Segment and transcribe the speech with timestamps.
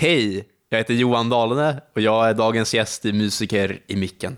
[0.00, 0.48] Hej!
[0.68, 4.36] Jag heter Johan Dalene och jag är dagens gäst i Musiker i micken.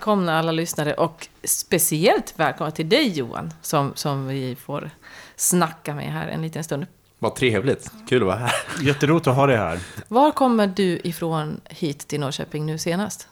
[0.00, 4.90] Välkomna alla lyssnare och speciellt välkomna till dig Johan som, som vi får
[5.36, 6.86] snacka med här en liten stund.
[7.18, 7.90] Vad trevligt.
[8.08, 8.52] Kul att vara här.
[8.82, 9.80] Jätteroligt att ha dig här.
[10.08, 13.28] Var kommer du ifrån hit till Norrköping nu senast?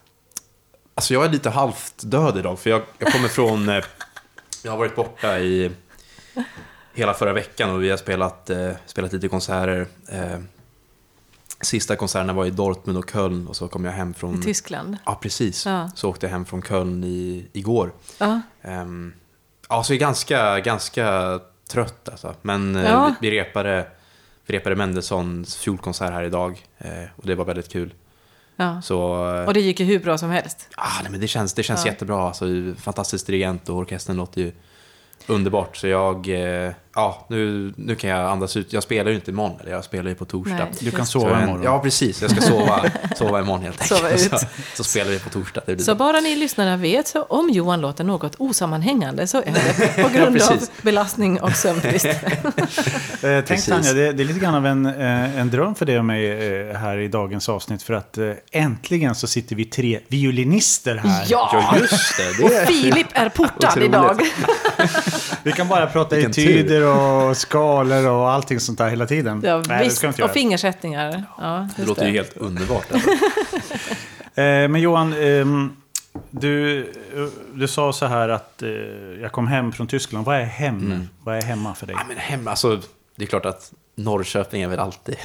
[0.94, 3.68] Alltså jag är lite halvt död idag för jag, jag kommer från...
[3.68, 3.84] Eh,
[4.62, 5.70] jag har varit borta i
[6.94, 9.86] hela förra veckan och vi har spelat, eh, spelat lite konserter.
[10.08, 10.38] Eh,
[11.60, 14.38] sista konserterna var i Dortmund och Köln och så kom jag hem från...
[14.40, 14.96] I Tyskland?
[15.06, 15.66] Ja, precis.
[15.66, 15.90] Ja.
[15.94, 17.92] Så åkte jag hem från Köln i, igår.
[18.18, 18.40] Ja.
[18.62, 19.14] Um,
[19.68, 22.34] ja, så jag är ganska, ganska trött alltså.
[22.42, 23.14] Men eh, Ja.
[23.20, 23.86] vi, vi repade,
[24.46, 27.94] vi repade Mendelssohns fjolkonsert här idag eh, och det var väldigt kul.
[28.56, 28.82] ja.
[28.82, 30.68] Så, eh, Och det gick ju hur bra som helst.
[30.76, 31.90] ah, nej, men det känns, det känns Ja.
[31.92, 32.26] jättebra.
[32.26, 32.44] Alltså,
[32.78, 34.52] fantastisk dirigent och orkestern låter ju
[35.26, 35.76] underbart.
[35.76, 36.28] Så jag,
[36.94, 38.72] ja, nu, nu kan jag andas ut.
[38.72, 40.54] Jag spelar ju inte imorgon, eller jag spelar ju på torsdag.
[40.56, 40.66] Nej.
[40.80, 41.62] Du kan Så sova en- imorgon.
[41.64, 42.22] Ja, precis.
[42.22, 42.84] Jag ska sova,
[43.16, 43.98] sova imorgon helt enkelt.
[44.00, 44.20] Sova ut.
[44.30, 44.38] Så,
[44.74, 45.60] så spelar vi på torsdag.
[45.66, 49.52] Det blir Så bara ni lyssnare vet, så om Johan låter något osammanhängande så är
[49.54, 50.70] det på Ja, grund av precis.
[50.82, 52.06] belastning och sömnbrist.
[53.22, 53.64] Eh, tänk.
[53.66, 56.30] Tanja, det, det är lite grann av en, eh, en dröm för dig och mig
[56.70, 57.82] eh, här i dagens avsnitt.
[57.82, 58.18] För att
[58.52, 61.26] äntligen så sitter vi tre violinister här.
[61.28, 61.50] Ja!
[61.52, 62.42] Ja, just det.
[62.44, 62.66] Och det är...
[62.66, 63.88] Filip är portad Otroligt.
[63.88, 64.20] idag.
[65.42, 66.32] Vi kan bara prata Vilken
[66.78, 69.42] etyder och skalor och allting sånt där hela tiden.
[69.44, 69.96] Ja, Nej, det visst.
[69.96, 71.24] ska inte Och fingersättningar.
[71.38, 72.92] Ja, Det låter ju helt underbart.
[72.92, 73.10] Alltså.
[74.28, 75.76] Eh, men Johan, ehm,
[76.30, 76.92] du,
[77.54, 78.70] du sa så här att eh,
[79.20, 80.26] jag kom hem från Tyskland.
[80.26, 80.78] Vad är hem?
[80.78, 81.08] Mm.
[81.24, 81.96] Vad är hemma för dig?
[81.98, 82.80] Ja, men hemma, alltså,
[83.16, 85.16] det är klart att Norrköping är väl alltid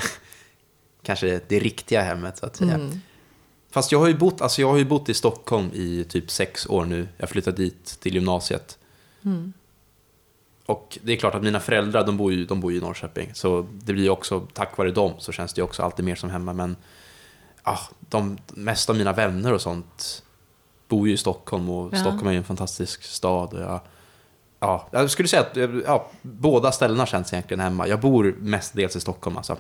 [1.04, 2.74] kanske det riktiga hemmet, så att säga.
[2.74, 3.02] Mm.
[3.72, 6.66] Fast jag har, ju bott, alltså jag har ju bott i Stockholm i typ sex
[6.66, 7.08] år nu.
[7.18, 8.78] Jag flyttade dit till gymnasiet.
[9.26, 9.54] Mm.
[10.66, 13.30] Och det är klart att mina föräldrar, de bor ju, de bor ju i Norrköping.
[13.34, 16.16] Så det blir ju också, tack vare dem, så känns det ju också alltid mer
[16.16, 16.54] som hemma.
[16.54, 16.76] Men
[17.64, 20.24] ah, de mesta av mina vänner och sånt
[20.88, 21.70] bor ju i Stockholm.
[21.70, 21.98] Och Ja.
[21.98, 23.54] Stockholm är ju en fantastisk stad.
[23.54, 23.80] Och jag,
[24.60, 27.88] ja, jag skulle säga att ja, båda ställena känns egentligen hemma.
[27.88, 29.58] Jag bor mestadels i Stockholm alltså.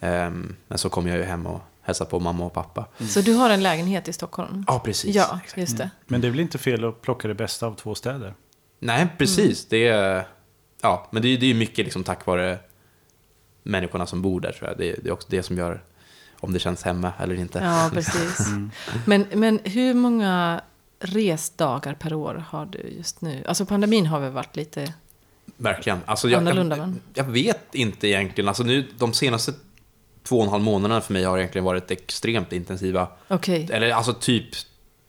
[0.00, 2.84] Ehm, men så kommer jag ju hem och hälsar på mamma och pappa.
[3.08, 4.64] Så du har en lägenhet i Stockholm?
[4.66, 5.14] Ja, precis.
[5.16, 5.90] Ja, just det.
[6.06, 8.34] Men det är väl inte fel att plocka det bästa av två städer?
[8.78, 9.66] Nej, precis.
[9.66, 10.26] Det är,
[10.80, 12.58] ja, men det är det är ju mycket liksom tack vare
[13.62, 14.78] människorna som bor där tror jag.
[14.78, 15.82] Det är, det är också det som gör
[16.40, 17.58] om det känns hemma eller inte.
[17.58, 18.46] Ja, precis.
[19.06, 20.60] Men, men hur många
[21.00, 23.44] resdagar per år har du just nu?
[23.46, 24.94] Alltså pandemin har väl varit lite...
[25.56, 26.00] Verkligen.
[26.06, 28.48] Alltså, jag, Annorlunda, jag, jag vet inte egentligen.
[28.48, 29.52] Alltså, nu, de senaste
[30.22, 33.08] två och en halv månaderna för mig har egentligen varit extremt intensiva.
[33.28, 33.68] Okej.
[33.72, 34.48] Eller alltså typ,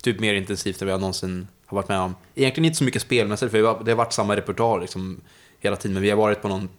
[0.02, 2.16] typ mer intensivt än vad jag någonsin har varit med om.
[2.36, 5.22] Egentligen inte så mycket spelmässigt, för det har- varit samma repertoar liksom
[5.60, 5.94] hela tiden.
[5.94, 6.70] Men vi har varit på någon,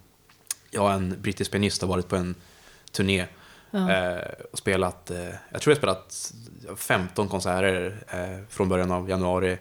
[0.71, 2.35] jag och en brittisk pianist har varit på en
[2.93, 3.27] turné.
[3.71, 3.91] Ja.
[3.93, 5.17] Eh, och spelat, eh,
[5.51, 6.33] jag tror jag har spelat
[6.77, 9.59] 15 konserter eh, från början av januari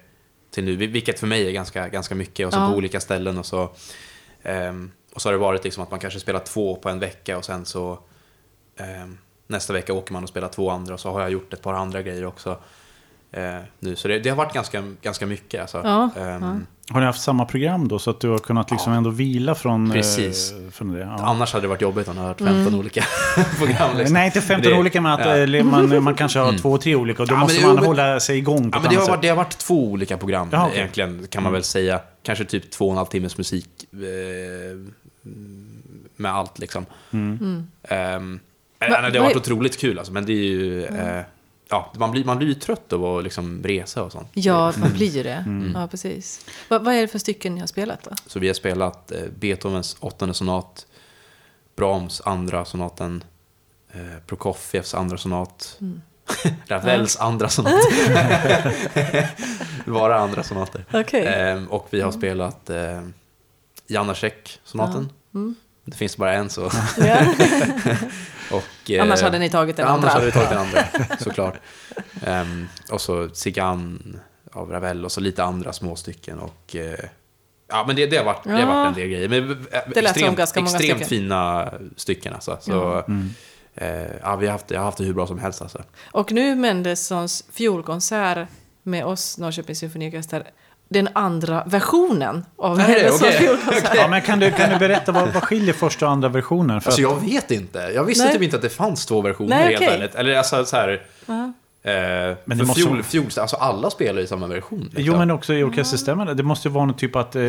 [0.51, 0.75] till nu.
[0.75, 2.47] vil- Vilket för mig är ganska, ganska mycket.
[2.47, 2.69] Och så Ja.
[2.71, 3.37] på olika ställen.
[3.37, 3.69] Och så,
[4.43, 7.37] ehm, och så har det varit liksom att man kanske spelar två på en vecka
[7.37, 7.99] och sen så
[8.77, 9.17] ehm,
[9.47, 10.93] nästa vecka åker man och spelar två andra.
[10.93, 12.57] Och så har jag gjort ett par andra grejer också.
[13.31, 13.41] Eh,
[13.79, 13.95] nu.
[13.95, 15.61] Så det, det har varit ganska, ganska mycket.
[15.61, 15.81] Alltså.
[15.83, 16.57] Ja, Ehm, ja.
[16.93, 18.97] Har ni haft samma program då så att du har kunnat liksom Ja.
[18.97, 20.51] ändå vila från, Precis.
[20.51, 20.99] eh, från det?
[20.99, 21.17] Ja.
[21.19, 23.03] Annars hade det varit jobbigt om det hade varit 15 olika
[23.57, 23.97] program.
[23.97, 24.13] Liksom.
[24.13, 25.37] Nej, inte 15 Det- olika, men att ja.
[25.57, 27.21] eh, man, man kanske har två, tre olika.
[27.23, 29.21] Och då måste det- man men- hålla sig igång på Ja, men det, har varit,
[29.21, 30.77] det har varit två olika program Jaha, okej.
[30.79, 31.99] egentligen, kan man väl säga.
[32.23, 33.99] Kanske typ två och en halv timmes musik eh,
[36.15, 36.85] med allt liksom.
[37.11, 37.67] Mm.
[37.89, 37.97] Va-
[38.79, 40.85] nej, det har varit otroligt kul alltså, men det är ju...
[40.85, 41.21] Eh,
[41.69, 44.27] ja, man blir, man blir ju trött av att liksom resa och sånt.
[44.33, 45.43] Ja, man blir ju det.
[45.47, 45.71] Mm.
[45.81, 46.45] Ja, precis.
[46.67, 48.11] Va, vad är det för stycken ni har spelat då?
[48.27, 50.85] Så vi har spelat eh, Beethovens åttonde sonat,
[51.75, 53.23] Brahms andra sonaten,
[53.91, 56.01] eh, Prokofievs andra sonat, Mm.
[56.67, 57.73] Ravels andra sonat.
[59.85, 60.85] Bara andra sonater.
[60.93, 61.25] Okej.
[61.27, 63.01] Ehm, och vi har spelat eh,
[63.87, 65.09] Janacek-sonaten.
[65.33, 65.55] Mm.
[65.89, 66.71] Det finns bara en så.
[66.97, 67.17] Ja.
[68.51, 70.09] och, eh, Annars hade ni tagit den ja, andra.
[70.09, 71.53] Annars hade vi tagit den andra, såklart.
[72.25, 74.19] Ehm, och så Cigan
[74.51, 76.39] av Ravel och så lite andra små stycken.
[76.39, 76.99] Och, eh,
[77.69, 78.65] ja, men det, det, har varit, det har Ja.
[78.65, 79.29] varit en del grejer.
[79.29, 81.21] Men, eh, Det lät som extremt, ganska många extremt stycken.
[81.21, 82.57] fina stycken alltså.
[82.61, 83.03] Så, Ja.
[83.07, 83.29] Mm.
[83.75, 85.83] eh, ja, vi har haft, jag har haft det hur bra som helst alltså.
[86.11, 88.47] Och nu Mendelssohns fjolkonsert
[88.83, 90.49] med oss, Norrköpings symfoniorkester,
[90.89, 92.79] den andra versionen av?
[92.79, 93.91] Hennes fiolkonsert.
[93.95, 96.81] Ja, men kan du, kan du berätta vad, vad skiljer första och andra versionen?
[96.81, 97.79] För Alltså jag vet inte.
[97.95, 98.33] Jag visste Nej.
[98.33, 100.15] typ inte att det fanns två versioner Nej, helt ärligt.
[100.15, 101.01] Eller alltså så här...
[101.83, 101.91] Eh,
[102.45, 104.79] Men det måste- fjol, fjol, alltså alla spelar i samma version.
[104.81, 105.03] liksom.
[105.03, 106.33] Jo, men också i orkesterstämmorna.
[106.33, 107.41] Det måste ju vara något typ att eh,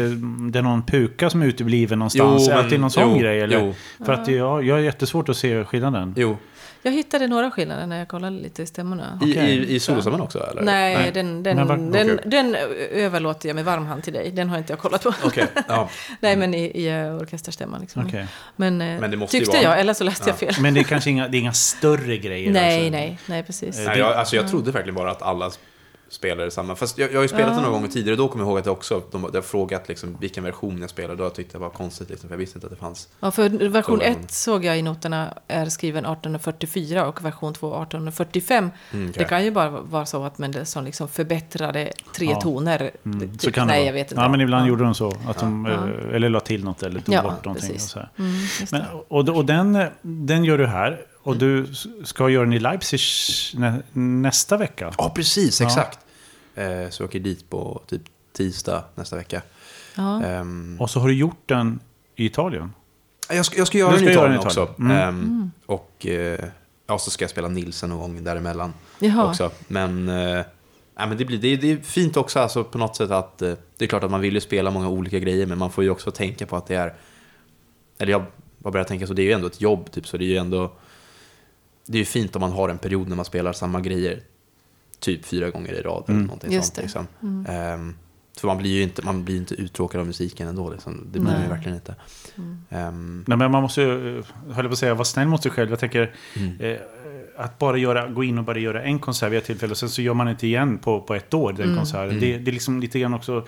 [0.52, 2.42] det är någon puka som är utebliven någonstans.
[2.46, 3.40] Jo, men- att det är någon sån jo, grej.
[3.40, 3.60] Eller?
[3.60, 3.74] jo.
[4.06, 6.14] För att jag, jag har jättesvårt att se skillnaden.
[6.16, 6.36] Jo,
[6.82, 9.18] Jag hittade några skillnader när jag kollade lite i stämmorna.
[9.26, 9.50] i, Okej.
[9.58, 10.62] i, i solosamman också eller?
[10.62, 11.12] Nej, Nej.
[11.12, 12.54] Den, den, Men var- den, den
[12.92, 14.30] överlåter jag med varm hand till dig.
[14.30, 15.12] Den har inte jag kollat på.
[15.24, 15.88] Okej, ja.
[16.20, 17.80] Nej, men i, i eh, orkesterstämman.
[17.80, 18.06] Liksom.
[18.06, 18.26] Okej.
[18.56, 20.54] Men, eh, Men det måste tyckte vara- jag, eller så läste jag fel.
[20.60, 22.52] Men det är kanske inga, det är inga större grejer?
[22.52, 22.90] Nej, alltså.
[22.90, 23.78] nej, nej, precis.
[23.86, 25.50] Nej, jag, alltså jag trodde verkligen bara att alla
[26.10, 26.76] spelade samma.
[26.76, 28.66] Fast jag, jag har ju spelat det några gånger tidigare, då kommer jag ihåg att
[28.66, 31.16] jag också de, jag har frågat liksom, vilken version jag spelade.
[31.16, 33.08] Då jag tyckte det var konstigt, liksom, för jag visste inte att det fanns.
[33.20, 37.82] Ja, för version Så- 1 såg jag i noterna är skriven 1844 och version 2
[37.82, 38.70] 1845.
[38.92, 39.18] Mm, okej.
[39.18, 42.40] Det kan ju bara vara så att Mendelssohn liksom förbättrade tre Ja.
[42.40, 42.90] toner.
[43.04, 44.22] Mm, Typ- så kan det nej, jag vet inte.
[44.22, 44.68] Ja, men ibland Ja.
[44.68, 45.12] gjorde de så.
[45.28, 45.72] Att de, Ja.
[46.08, 47.68] eh, Eller la till något eller tog Ja, bort någonting.
[47.70, 47.90] Och precis.
[47.90, 48.08] så här.
[48.18, 48.32] Mm,
[48.72, 48.86] Men, det.
[49.08, 51.00] och och den, den gör du här.
[51.22, 51.66] Och du
[52.04, 53.00] ska göra den i Leipzig
[53.54, 54.92] nä, nästa vecka.
[54.98, 55.66] Ja, precis, Ja.
[55.66, 55.98] exakt.
[56.54, 58.02] Eh, så jag åker dit på typ
[58.32, 59.42] tisdag nästa vecka.
[59.94, 60.22] Ja.
[60.24, 61.80] Ehm, Och så har du gjort den
[62.16, 62.72] i Italien.
[63.28, 64.62] jag, ska, jag ska göra den i Italien den i också.
[64.62, 64.90] Italien.
[64.90, 65.08] Mm.
[65.08, 66.44] Ehm, Och eh,
[66.86, 69.28] ja, så ska jag spela Nilsen någon gång däremellan Jaha.
[69.30, 69.50] också.
[69.68, 70.44] Men, eh,
[70.96, 73.54] ja, men det, blir, det, det är fint också alltså, på något sätt att eh,
[73.76, 75.90] det är klart att man vill ju spela många olika grejer men man får ju
[75.90, 76.94] också tänka på att det är
[77.98, 78.24] eller jag
[78.64, 80.36] har börjat tänka så, det är ju ändå ett jobb typ så det är ju
[80.36, 80.72] ändå
[81.90, 84.20] det är ju fint om man har en period när man spelar samma grejer
[85.00, 86.26] typ fyra gånger i rad eller Mm.
[86.26, 86.76] någonting Just sånt.
[86.76, 86.82] det.
[86.82, 87.06] Liksom.
[87.22, 87.46] Mm.
[87.48, 87.96] Ehm,
[88.38, 90.70] för man blir ju inte, man blir inte uttråkad av musiken ändå.
[90.70, 91.06] Liksom.
[91.12, 91.94] Det blir man ju verkligen inte.
[92.36, 92.58] Mm.
[92.70, 95.52] Ehm, Nej, men man måste ju, eh, höll på att säga, vara snäll mot sig
[95.52, 95.70] själv.
[95.70, 96.60] Jag tänker mm.
[96.60, 96.76] eh,
[97.40, 99.88] att bara göra, gå in och bara göra en konsert vid ett tillfälle och sen
[99.88, 101.76] så gör man inte igen på, på ett år den Mm.
[101.76, 102.08] konserten.
[102.08, 102.20] Mm.
[102.20, 103.46] Det, det är liksom lite grann också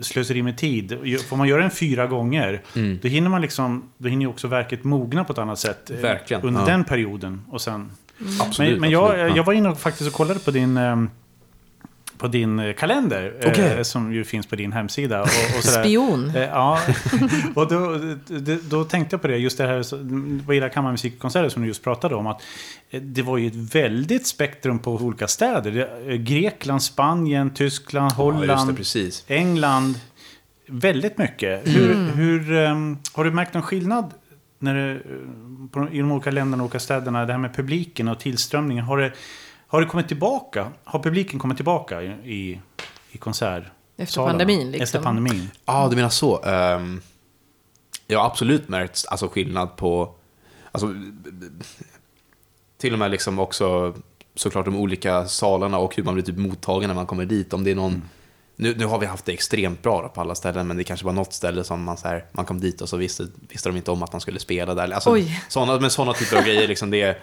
[0.00, 0.98] slöseri med tid.
[1.28, 2.98] Får man göra den fyra gånger, Mm.
[3.02, 5.90] då hinner man liksom, då hinner ju också verket mogna på ett annat sätt.
[5.90, 6.66] eh, Verkligen, Under ja.
[6.66, 7.42] den perioden.
[7.48, 7.90] Och sen,
[8.40, 8.70] Absolut.
[8.72, 9.36] men men jag, absolut, ja.
[9.36, 10.76] jag var inne och faktiskt och kollade på din...
[12.20, 13.84] eh, På din eh, kalender, eh, Okej.
[13.84, 15.20] som ju finns på din hemsida.
[15.20, 15.26] Och,
[15.58, 15.82] och sådär.
[15.84, 16.30] Spion.
[16.36, 16.78] Eh, Ja,
[17.54, 19.84] och då, då, då tänkte jag på det, just det här
[20.46, 22.26] vad gäller kammarmusikkonserter som du just pratade om.
[22.26, 22.42] Att
[22.90, 25.70] eh, det var ju ett väldigt spektrum på olika städer.
[25.70, 29.12] Det- eh, Grekland, Spanien, Tyskland, Ja, just det, Holland.
[29.26, 29.94] England.
[30.68, 31.60] Väldigt mycket.
[31.68, 34.14] Hur, hur, ehm, har du märkt någon skillnad
[34.58, 34.98] när det, eh,
[35.72, 37.26] på, i de olika länderna och olika städerna?
[37.26, 38.84] Det här med publiken och tillströmningen.
[38.84, 39.12] Har det,
[39.70, 40.72] har det kommit tillbaka?
[40.84, 42.60] Har publiken kommit tillbaka i, i,
[43.10, 43.64] i konsert?
[43.96, 44.38] Efter salarna?
[44.38, 44.82] pandemin, liksom.
[44.82, 45.50] Efter pandemin.
[45.64, 46.42] Ja, du menar så.
[46.42, 47.02] Um,
[48.06, 50.14] jag har absolut märkt alltså, skillnad på...
[50.72, 50.94] Alltså,
[52.78, 53.94] till och med liksom också
[54.34, 57.52] såklart de olika salarna och hur man blir typ mottagen när man kommer dit.
[57.52, 58.02] Om det är någon...
[58.56, 61.12] Nu, nu har vi haft det extremt bra på alla ställen, men det kanske var
[61.12, 63.90] något ställe som man, så här, man kom dit och så visste, visste de inte
[63.90, 64.90] om att man skulle spela där.
[64.90, 65.42] Alltså, Oj.
[65.48, 67.18] Såna, men sådana typer av grejer, liksom det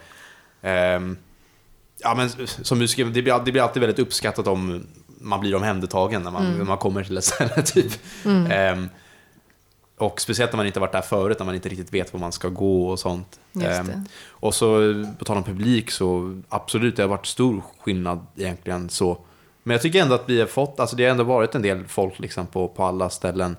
[0.62, 1.00] är...
[2.00, 4.88] ja, men som musiker, det blir, det blir alltid väldigt uppskattat om
[5.22, 6.58] man blir omhändertagen när man, Mm.
[6.58, 7.62] när man kommer till ett ställe.
[7.66, 7.92] Typ.
[8.50, 8.90] Ehm,
[9.98, 12.32] och speciellt när man inte varit där förut, när man inte riktigt vet var man
[12.32, 13.40] ska gå och sånt.
[13.62, 14.80] Ehm, och så
[15.20, 19.18] på tal om publik så absolut, det har varit stor skillnad egentligen så.
[19.64, 21.88] Men jag tycker ändå att vi har fått, alltså det har ändå varit en del
[21.88, 23.58] folk liksom på, på alla ställen.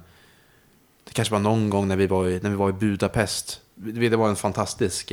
[1.05, 3.61] Det kanske var någon gång när vi var i, när vi var i Budapest.
[3.75, 5.13] Det det var en fantastisk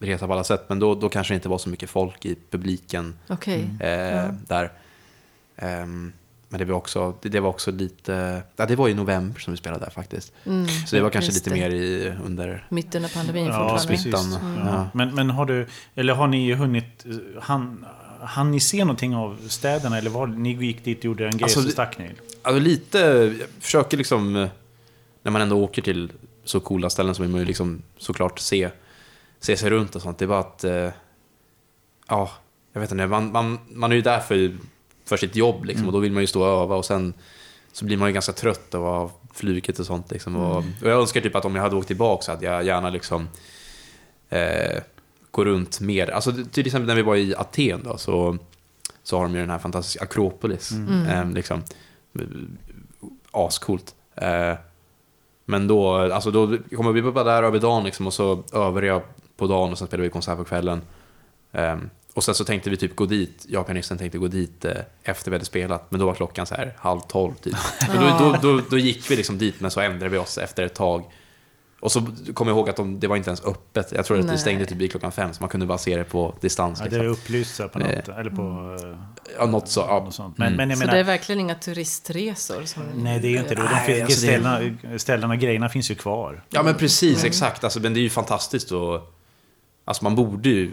[0.00, 2.36] resa på alla sätt, men då, då kanske det inte var så mycket folk i
[2.50, 3.70] publiken Okej.
[3.80, 4.28] eh, Ja.
[4.48, 4.72] där.
[5.56, 6.12] Ehm,
[6.48, 9.52] men det var, också, det, det var också lite, ja det var i november som
[9.52, 10.32] vi spelade där faktiskt.
[10.46, 11.60] Mm, Så det var kanske just lite det.
[11.62, 13.98] mer i, under Mitt under pandemin Ja, fortfarande.
[13.98, 14.32] smittan.
[14.54, 14.66] Mm.
[14.66, 14.88] Ja.
[14.94, 17.06] Men, men har du, eller har ni hunnit,
[17.40, 17.86] han,
[18.20, 19.98] han ni se någonting av städerna?
[19.98, 22.10] Eller var, ni gick dit och gjorde en grej Alltså, så stack ni?
[22.42, 24.48] Alltså lite, jag försöker liksom, eh,
[25.22, 26.12] när man ändå åker till
[26.44, 28.70] så coola ställen så vill man ju liksom såklart se,
[29.40, 30.18] se sig runt och sånt.
[30.18, 30.90] Det är bara att, eh,
[32.08, 32.30] ja,
[32.72, 34.56] jag vet inte, man, man, man är ju där för,
[35.04, 37.14] för sitt jobb liksom, och då vill man ju stå och öva och sen
[37.72, 40.36] så blir man ju ganska trött av flugit och sånt liksom.
[40.36, 42.90] Och, och jag önskar typ att om jag hade åkt tillbaka så hade jag gärna
[42.90, 43.28] liksom
[44.28, 44.82] eh,
[45.30, 46.10] gå runt mer.
[46.10, 48.38] Alltså till exempel när vi var i Aten då så,
[49.02, 50.72] så har de ju den här fantastiska Akropolis.
[50.72, 51.06] Mm.
[51.06, 51.62] Eh, liksom
[53.30, 53.94] ascoolt.
[54.14, 54.54] Eh,
[55.44, 59.02] men då, alltså då kommer vi bara där över dagen liksom, och så övar jag
[59.40, 60.82] på dagen och sen spelar vi konsert på kvällen.
[61.52, 61.76] Eh,
[62.14, 64.72] och sen så tänkte vi typ gå dit, jag och pianisten tänkte gå dit eh,
[65.02, 67.54] efter vi hade spelat, men då var klockan så här halv tolv typ.
[67.88, 70.62] Och då, då, då, då gick vi liksom dit, men så ändrade vi oss efter
[70.62, 71.04] ett tag.
[71.80, 73.92] Och så kommer jag ihåg att de, det var inte ens öppet.
[73.92, 76.04] Jag tror att det stängde typ vid klockan fem, så man kunde bara se det
[76.04, 76.78] på distans.
[76.78, 77.06] Ja, det Liksom.
[77.06, 78.76] är upplyst så här på något, Eh, eller på...
[78.86, 78.96] eh,
[79.38, 79.80] Ja, något så.
[79.80, 79.98] Ja.
[80.04, 80.38] något sånt.
[80.38, 80.56] Men, Mm.
[80.56, 82.64] men jag Så menar, det är verkligen inga turistresor?
[82.64, 83.62] Som nej det är ju inte det.
[83.62, 86.44] De Nej, alltså det- ställena, ställena och grejerna finns ju kvar.
[86.48, 87.64] Ja men precis, exakt.
[87.64, 89.14] Alltså, men det är ju fantastiskt och...
[89.84, 90.70] Alltså man borde ju...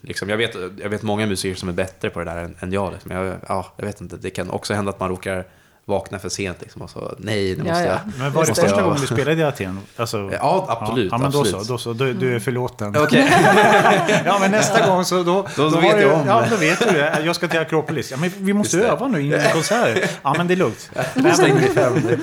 [0.00, 2.72] Liksom, jag, vet, jag vet många musiker som är bättre på det där än, än
[2.72, 2.92] jag.
[2.92, 3.10] Liksom.
[3.10, 3.36] jag.
[3.48, 4.16] Ja, jag vet inte.
[4.16, 5.44] Det kan också hända att man råkar
[5.84, 7.90] vakna för sent liksom, och så nej, nu Ja, måste ja.
[7.90, 8.12] jag...
[8.18, 9.78] Men var det första jag- gången du spelade i Aten?
[9.96, 11.12] Alltså, Ja, absolut.
[11.12, 11.66] Ja, men då absolut.
[11.66, 11.72] så.
[11.72, 11.92] Då så.
[11.92, 12.96] Du, du är förlåten.
[12.96, 13.28] Okej.
[14.24, 15.46] Ja, men nästa gång så då...
[15.56, 16.50] Då har vet du- jag om Ja, det.
[16.50, 17.22] då vet du det.
[17.24, 18.10] Jag ska till Akropolis.
[18.10, 18.92] Ja, men vi måste Just det.
[18.92, 20.10] öva nu innan konserter.
[20.22, 20.90] Ja, men det är lugnt.
[21.14, 22.18] Nej, men, eh,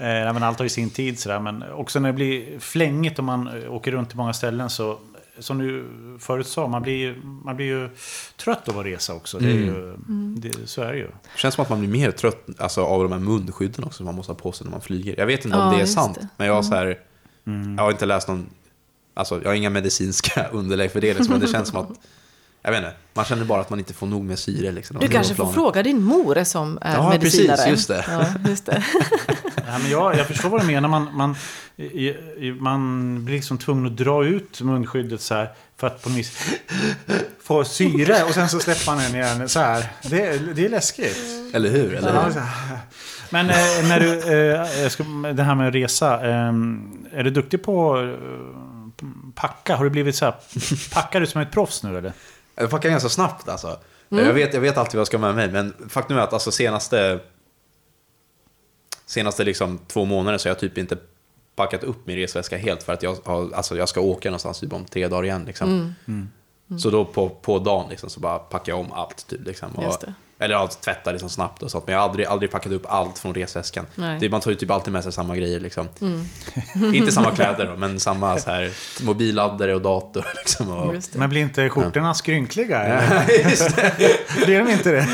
[0.00, 1.40] nej, men allt har ju sin tid sådär.
[1.40, 4.98] Men också när det blir flängigt och man eh, åker runt till många ställen så...
[5.38, 5.86] Som du
[6.18, 7.88] förut sa, man blir, ju- man blir ju
[8.36, 9.38] trött av att resa också.
[9.38, 9.96] Det är ju,
[10.36, 11.06] det, så är det ju.
[11.06, 14.06] Det känns som att man blir mer trött alltså, av de här munskydden också som
[14.06, 15.14] man måste ha på sig när man flyger.
[15.18, 16.28] Jag vet inte om Ja, det är sant, det.
[16.36, 16.98] men jag har så här...
[17.76, 18.46] Jag har inte läst någon...
[19.14, 21.88] Alltså, jag har inga medicinska underlägg för det, liksom, men det känns som att...
[22.66, 24.72] Jag vet inte, man känner bara att man inte får nog med syre.
[24.72, 27.56] Liksom, Du kanske får fråga din mor som är Ja, medicinare.
[27.56, 28.04] precis, just det.
[28.08, 28.84] Ja, just det.
[29.68, 30.88] Ja, men jag, jag förstår vad du menar.
[30.88, 31.36] Man, man,
[31.76, 32.08] i-
[32.38, 35.50] i- man blir liksom tvungen att dra ut munskyddet så här.
[35.76, 36.38] För att på något vis
[37.42, 38.22] få syre.
[38.24, 39.92] Och sen så släpper man den igen så här.
[40.02, 41.18] Det, det är läskigt.
[41.54, 41.94] Eller hur?
[41.94, 42.40] Eller Ja, hur?
[42.40, 42.78] här.
[43.30, 44.12] Men eh, när du,
[44.82, 45.04] eh, ska,
[45.34, 46.14] det här med att resa.
[46.28, 46.48] Eh,
[47.12, 49.76] är du duktig på eh, packa?
[49.76, 50.34] Har du blivit så här,
[50.94, 52.12] packar du som ett proffs nu eller?
[52.56, 53.78] Jag packar ganska snabbt alltså.
[54.08, 56.50] Jag, vet, jag vet alltid vad jag ska med mig, men faktum är att alltså,
[56.50, 57.20] senaste,
[59.06, 60.96] senaste liksom, två månader så har jag typ inte
[61.56, 64.72] packat upp min resväska helt för att jag, har, alltså, jag ska åka någonstans typ
[64.72, 65.44] om tre dagar igen.
[65.44, 65.94] Liksom.
[66.78, 69.26] Så då på, på dagen liksom, så bara packar jag om allt.
[69.26, 70.14] Typ, liksom, och, Just det.
[70.38, 71.86] Eller ja, tvättar liksom snabbt och sånt.
[71.86, 73.86] Men jag har aldrig, aldrig packat upp allt från resväskan.
[73.94, 74.18] Nej.
[74.20, 75.60] Det, man tar ju typ alltid med sig samma grejer.
[75.60, 75.88] Liksom.
[76.94, 78.70] inte samma kläder då, men samma så här,
[79.02, 80.26] mobilladdare och dator.
[80.36, 81.18] Liksom, och, Just det.
[81.18, 82.82] Men blir inte skjortorna skrynkliga?
[82.84, 84.44] Eller?
[84.46, 85.06] Blir de inte det?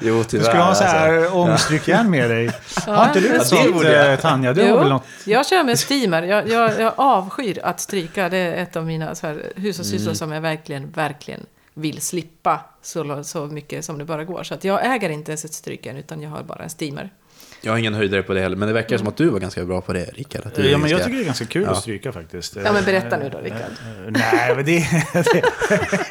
[0.00, 0.44] jo, Du tyvärr.
[0.44, 0.96] skulle ha så alltså.
[0.96, 2.50] här ångstrykjärn med dig.
[2.86, 4.12] Ja, har inte du ett sånt, jag.
[4.12, 4.52] eh, Tanja?
[4.52, 5.04] Du har väl något?
[5.24, 6.22] jag kör med steamer.
[6.22, 8.28] Jag, jag, jag avskyr att stryka.
[8.28, 9.14] Det är ett av mina
[9.56, 10.14] hushållssysslor Mm.
[10.14, 11.40] som jag verkligen, verkligen
[11.74, 14.42] vill slippa så, så mycket som det bara går.
[14.42, 17.10] Så att jag äger inte ens ett strykjärn utan jag har bara en steamer.
[17.64, 19.64] Jag har ingen höjdare på det heller, men det verkar som att du var ganska
[19.64, 20.46] bra på det, Rickard.
[20.46, 21.70] Att du Ja, men jag ska- tycker det är ganska kul Ja.
[21.70, 22.56] att stryka faktiskt.
[22.64, 23.60] Ja, men berätta nu då, Rickard.
[23.60, 24.78] Eh, Nej, men det...
[25.12, 25.42] det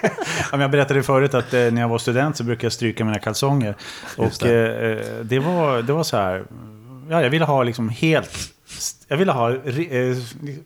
[0.02, 3.06] ja, men jag berättade förut att eh, när jag var student så brukade jag stryka
[3.06, 3.76] mina kalsonger.
[4.18, 4.76] Och det.
[4.92, 6.44] Eh, det, var, det var så här...
[7.10, 8.38] Ja, jag ville ha liksom helt...
[9.08, 10.18] Jag ville ha re, eh,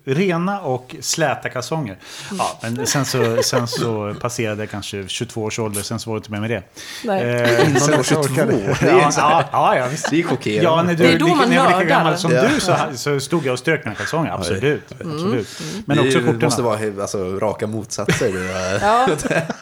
[0.05, 1.97] rena och släta kalsonger.
[2.37, 6.17] Ja, men sen så, sen så passerade jag kanske 22 års ålder, sen så var
[6.17, 6.63] det inte mer med det.
[7.03, 7.23] Nej.
[7.23, 8.19] Eh, Innan du var så 22?
[8.33, 10.09] orkade- Det är Ja, ja, ja, ja, visst.
[10.09, 10.63] Det är chockerande.
[10.63, 12.47] Ja, när, du, Det är då man när jag var lika gammal som Ja.
[12.47, 14.31] du så, så stod jag och strök mina kalsonger.
[14.31, 14.91] Absolut.
[14.91, 15.61] absolut.
[15.85, 16.39] Men det också skjortorna.
[16.45, 18.25] måste vara alltså, raka motsatser.
[18.81, 19.07] Ja,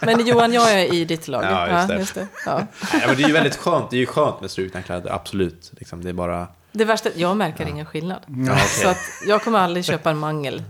[0.02, 1.44] men Johan, jag är i ditt lag.
[1.44, 1.98] Ja, just det.
[1.98, 2.28] just det.
[2.46, 2.62] Ja.
[2.94, 3.90] Nej, men det är ju väldigt skönt.
[3.90, 5.72] Det är ju skönt med strukna kläder, absolut.
[5.80, 6.48] Liksom, det är bara...
[6.76, 8.22] Det värsta, jag märker ingen skillnad.
[8.28, 8.64] Ja, okej.
[8.68, 10.64] Så att jag kommer aldrig köpa en mangel.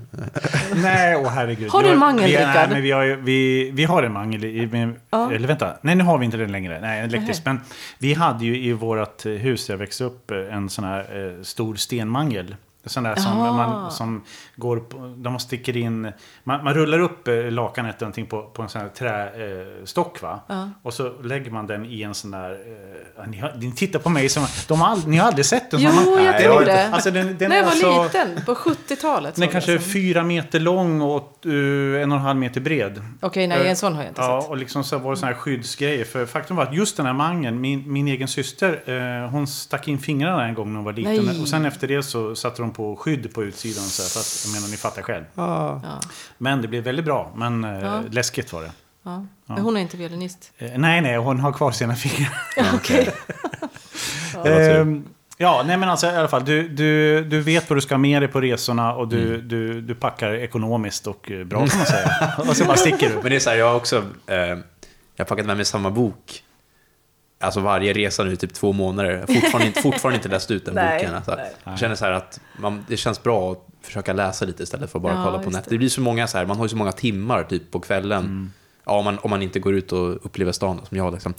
[0.76, 1.72] Nej, åh herregud.
[1.72, 2.70] Har du en Vi mangel, vi, nej, Rickard?
[2.70, 4.44] men vi, har, vi, vi har en mangel.
[4.46, 5.32] I, med, Ja.
[5.32, 6.82] Eller vänta, nej nu har vi inte den längre.
[6.82, 7.42] Nej, en elektrisk.
[7.46, 7.62] Men
[8.00, 11.44] vi hade ju i vårt hus där jag växte upp eh, en sån här eh,
[11.44, 12.56] stor stenmangel.
[12.86, 14.24] Sån där som, man, som
[14.56, 16.12] går på, de sticker in,
[16.44, 20.40] man, man rullar upp eh, lakanet eller någonting på, på en sån här trästock va?
[20.48, 20.70] Ja.
[20.82, 22.52] Och så lägger man den i en sån där,
[23.18, 25.80] eh, ni, har, ni tittar på mig som, de har ni har aldrig sett en
[25.82, 26.14] Jo, sån?
[26.24, 26.88] jag Nej, tror det.
[26.92, 29.36] Alltså den, den När är jag var alltså, liten, på 70-talet.
[29.36, 32.62] den är kanske jag som- fyra meter lång och uh, en och en halv meter
[32.62, 33.02] bred.
[33.22, 34.50] Okej, nej, en sån har jag inte Ja, sett.
[34.50, 36.06] och liksom så var det såna här skyddsgrejer.
[36.06, 38.82] För faktum var att just den här mangeln, min, min egen syster,
[39.24, 41.26] eh, hon stack in fingrarna en gång när hon var liten.
[41.26, 41.42] Nej.
[41.42, 43.84] Och sen efter det så satte de på skydd på utsidan.
[43.84, 45.24] Så här, fast, jag menar, ni fattar själv.
[45.36, 45.82] Ja,
[46.38, 47.32] Men det blev väldigt bra.
[47.36, 48.02] Men eh, Ja.
[48.12, 48.72] läskigt var det.
[49.04, 49.26] ja.
[49.46, 50.52] Men hon är inte violinist.
[50.58, 52.34] Eh, nej, nej, hon har kvar sina fingrar.
[52.76, 53.10] Okej.
[54.46, 55.04] Ehm,
[55.38, 56.46] ja, nej men alltså i alla fall.
[56.46, 59.96] Du, du, du vet vad du ska med dig på resorna och du, du, du
[59.96, 62.34] packar ekonomiskt och eh, bra kan man säga.
[62.38, 63.16] och så bara sticker du.
[63.16, 64.06] Men det är så här, jag har också...
[64.28, 64.58] Eh, jag
[65.18, 66.44] har packat med mig samma bok.
[67.44, 69.26] Alltså varje resa nu i typ två månader.
[69.28, 71.16] Fortfarande inte, fortfarande inte läst ut den Nej, boken.
[71.16, 71.36] Alltså.
[71.36, 71.54] nej.
[71.64, 75.00] Jag känner så här att man, det känns bra att försöka läsa lite istället för
[75.00, 75.70] att bara Ja, kolla på nätet.
[75.70, 75.76] det.
[75.76, 75.78] Det.
[75.78, 78.52] blir så många så här, man har ju så många timmar typ på kvällen.
[78.86, 81.34] Ja, om, man, om man inte går ut och upplever stan som jag liksom.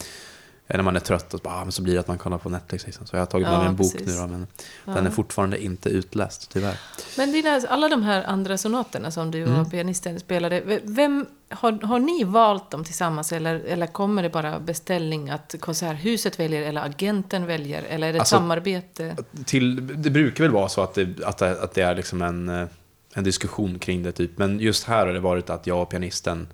[0.66, 2.38] När man är trött och så, bara, ah, men så blir det att man kollar
[2.38, 2.86] på Netflix.
[2.86, 3.06] Liksom.
[3.06, 4.06] Så jag har tagit med Ja, mig en bok precis.
[4.08, 4.46] nu då, men
[4.84, 6.76] den är fortfarande inte utläst tyvärr.
[7.16, 9.60] Men dina, alla de här andra sonaterna som du Mm.
[9.60, 14.60] och pianisten spelade, vem har, har ni valt dem tillsammans eller, eller kommer det bara
[14.60, 17.82] beställning att Konserthuset väljer eller agenten väljer?
[17.82, 19.16] Eller är det ett Alltså, samarbete?
[19.46, 22.48] till, det brukar väl vara så att det, att det, att det är liksom en,
[22.48, 22.66] eh,
[23.14, 24.12] en diskussion kring det.
[24.12, 24.38] Typ.
[24.38, 26.48] Men just här har det varit att jag och pianisten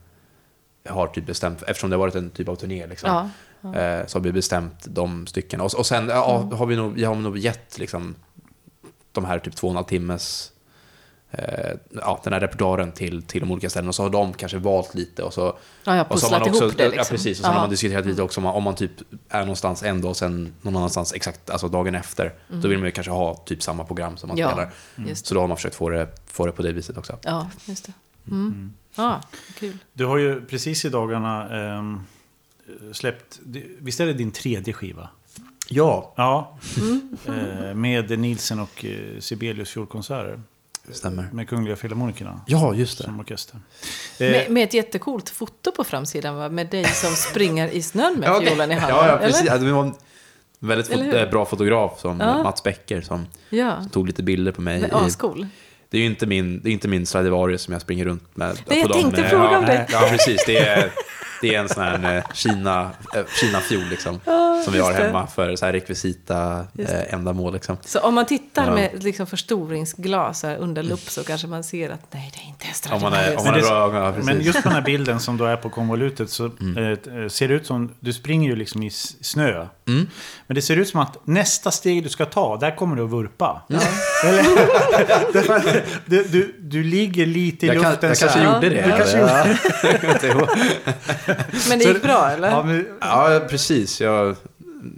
[0.89, 3.31] har typ bestämt, eftersom det har varit en typ av turné, liksom,
[3.63, 3.75] Ja.
[3.81, 5.61] eh, så har vi bestämt de stycken.
[5.61, 6.59] Och, och sen ja, Mm.
[6.59, 8.15] har vi nog, vi har nog gett liksom,
[9.13, 10.53] de här typ två och en halv timmes
[11.31, 13.89] eh, ja, den här repertoaren till, till de olika ställena.
[13.89, 15.23] Och så har de kanske valt lite.
[15.23, 15.41] Och så,
[15.85, 16.85] Ja, jag har och så har man också, ihop det.
[16.89, 16.99] Liksom.
[16.99, 17.39] Ja, precis.
[17.39, 18.91] Och sen har man diskuterat lite också om man, om man typ
[19.29, 22.35] är någonstans en dag och sen någon annanstans exakt, alltså dagen efter.
[22.49, 24.49] Då vill man ju kanske ha typ samma program som man Mm.
[24.49, 25.09] Ja, spelar.
[25.11, 27.19] just Så då har man försökt få det, få det på det viset också.
[27.23, 27.93] Ja, just det.
[28.31, 28.73] Mm.
[28.95, 29.21] Ja,
[29.59, 29.79] kul.
[29.93, 32.01] Du har ju precis i dagarna ehm,
[32.93, 33.41] släppt,
[33.79, 35.09] visst är det din tredje skiva?
[35.69, 36.59] Ja, Ja.
[36.81, 37.17] Mm.
[37.27, 40.41] Eh, med Nielsen och eh, Sibelius fiolkonserter.
[40.93, 41.29] Stämmer.
[41.33, 43.05] Med Kungliga Filharmonikerna Ja, just det.
[43.05, 43.57] som orkester.
[44.19, 46.49] Eh, Med, med ett jättecoolt foto på framsidan, va?
[46.49, 48.97] Med dig som springer i snön med fiolen i handen.
[48.99, 49.51] Ja, ja precis.
[49.51, 49.67] Eller?
[49.67, 49.95] Det var en
[50.59, 52.43] väldigt fot- eh, bra fotograf som Ja.
[52.43, 54.81] Mats Becker som Ja, tog lite bilder på mig.
[54.81, 55.47] men I, ascool.
[55.91, 58.59] det är ju inte min, det är inte min Stradivarius som jag springer runt med.
[58.67, 59.87] Nej, jag tänkte fråga om ja, det.
[59.93, 60.45] Ja, precis.
[60.47, 60.93] Det är,
[61.43, 64.21] det är en sån här eh, Kina, eh, Kina-fiol liksom.
[64.25, 67.03] Ja, som vi har hemma för så här rekvisita Just det.
[67.03, 67.53] eh, ändamål.
[67.53, 67.77] Liksom.
[67.85, 68.75] Så om man tittar Ja.
[68.75, 72.95] med liksom förstoringsglas här under lupp så kanske man ser att nej, det är inte
[72.95, 74.15] Om man är, om man är bra ja.
[74.23, 76.77] Men just på den här bilden som då är på konvolutet så Mm.
[76.93, 79.67] eh, ser det ut som, du springer ju liksom i snö.
[79.89, 80.07] Mm.
[80.47, 83.11] Men det ser ut som att nästa steg du ska ta, där kommer du att
[83.11, 83.63] vurpa.
[83.71, 83.83] Mm.
[84.27, 84.45] Eller,
[86.07, 88.09] du, du, du ligger lite i jag, kan, luften.
[88.09, 88.55] jag så kanske här.
[88.55, 88.83] gjorde det.
[88.83, 89.47] Du kanske ja.
[90.03, 90.49] Jag inte ihåg.
[91.69, 92.51] Men det gick bra, eller?
[92.51, 94.01] Ja, men, ja, precis.
[94.01, 94.37] Jag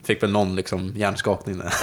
[0.05, 1.73] fick väl någon liksom, hjärnskakning där.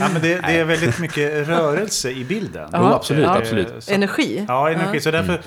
[0.00, 2.70] ja, men det, det är väldigt mycket rörelse i bilden.
[2.72, 3.68] Jo, absolut, Eh, absolut.
[3.84, 4.44] så- Energi.
[4.48, 4.90] Ja, energi.
[4.94, 5.00] Ja.
[5.00, 5.42] Så därför, Mm.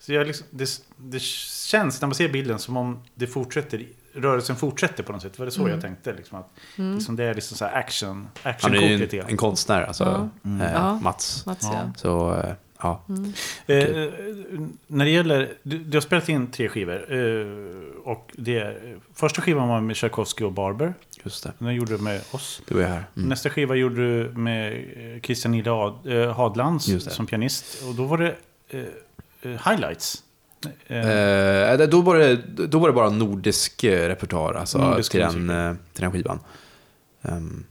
[0.00, 4.56] så jag liksom, det, det känns när man ser bilden som om det fortsätter, rörelsen
[4.56, 5.32] fortsätter på något sätt.
[5.32, 5.72] Det var det så Mm.
[5.72, 6.12] jag tänkte.
[6.12, 9.36] Liksom, att, liksom, det är liksom så här action, Han action är ju en, en
[9.36, 10.98] konstnär, alltså, eh, Ja.
[11.02, 11.46] Mats.
[11.46, 11.70] Mats, Ja.
[11.74, 11.92] ja.
[11.96, 12.42] Så,
[12.82, 13.04] ja.
[13.66, 13.86] Eh,
[14.86, 17.14] när det gäller, du, du har spelat in tre skivor.
[17.14, 17.46] Eh,
[18.04, 18.76] och det
[19.14, 20.94] första skivan var med Tchaikovsky och Barber.
[21.24, 21.52] Just det.
[21.58, 22.62] Den gjorde du med oss.
[22.68, 23.04] Du är här.
[23.16, 23.28] Mm.
[23.28, 27.00] Nästa skiva gjorde du med eh, Christian Ad, eh, Hadlands det.
[27.00, 27.82] som pianist.
[27.88, 28.36] Och då var det
[28.68, 28.80] eh,
[29.42, 30.22] eh, highlights.
[31.88, 36.12] Då, var det, då var det bara nordisk repertoar alltså, Nordisk till, den, till den
[36.12, 36.40] skivan.
[37.22, 37.64] Ehm,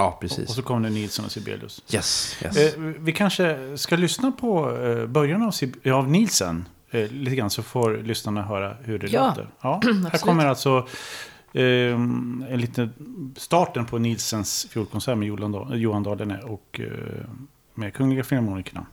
[0.00, 0.48] ja, precis.
[0.48, 1.82] och så kom det Nilsson och Sibelius.
[1.94, 2.56] Yes, yes.
[2.56, 6.68] Eh, vi kanske ska lyssna på eh, början av, Sib- av Nielsen.
[6.90, 9.26] Eh, lite grann så får lyssnarna höra hur det Ja.
[9.28, 9.48] låter.
[9.60, 9.80] Ja,
[10.12, 10.88] här kommer alltså
[11.52, 12.90] eh, en liten
[13.36, 16.86] starten på Nielsens fiolkonsert med Johan Dahl- Johan Dahlene och eh,
[17.74, 18.86] med Kungliga Filharmonikerna.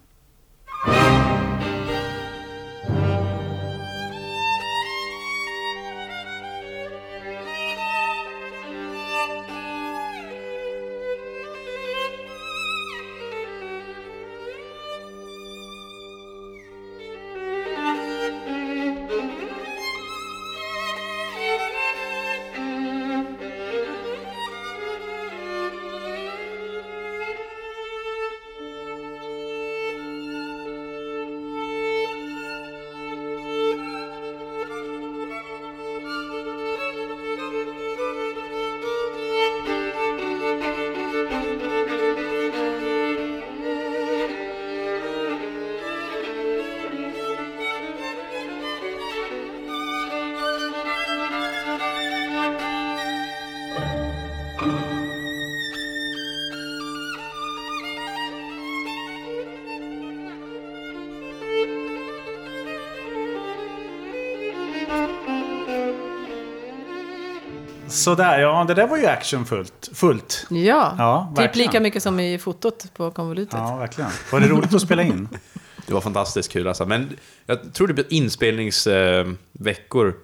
[67.97, 69.89] Sådär, ja det där var ju actionfullt.
[69.93, 70.45] Fullt.
[70.49, 71.67] Ja, Ja, typ verkligen.
[71.67, 73.53] lika mycket som i fotot på konvolutet.
[73.59, 74.09] Ja, verkligen.
[74.31, 75.29] Var det roligt att spela in?
[75.87, 76.85] Det var fantastiskt kul alltså.
[76.85, 77.09] Men
[77.45, 80.15] jag tror det blir inspelningsveckor.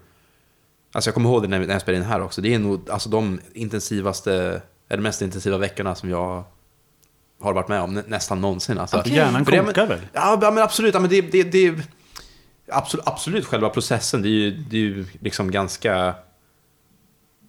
[0.93, 2.41] Alltså jag kommer ihåg det när jag spelade in här också.
[2.41, 6.43] Det är nog alltså, de intensivaste, eller mest intensiva veckorna som jag
[7.41, 8.77] har varit med om nä- nästan någonsin.
[8.77, 8.97] Alltså.
[8.97, 9.13] Okej.
[9.15, 9.99] Hjärnan kokar väl?
[10.13, 10.93] Ja, men absolut.
[10.93, 11.75] Ja, men det, det, det,
[12.71, 14.21] absolut, absolut själva processen.
[14.21, 16.15] Det är ju, det är ju liksom ganska...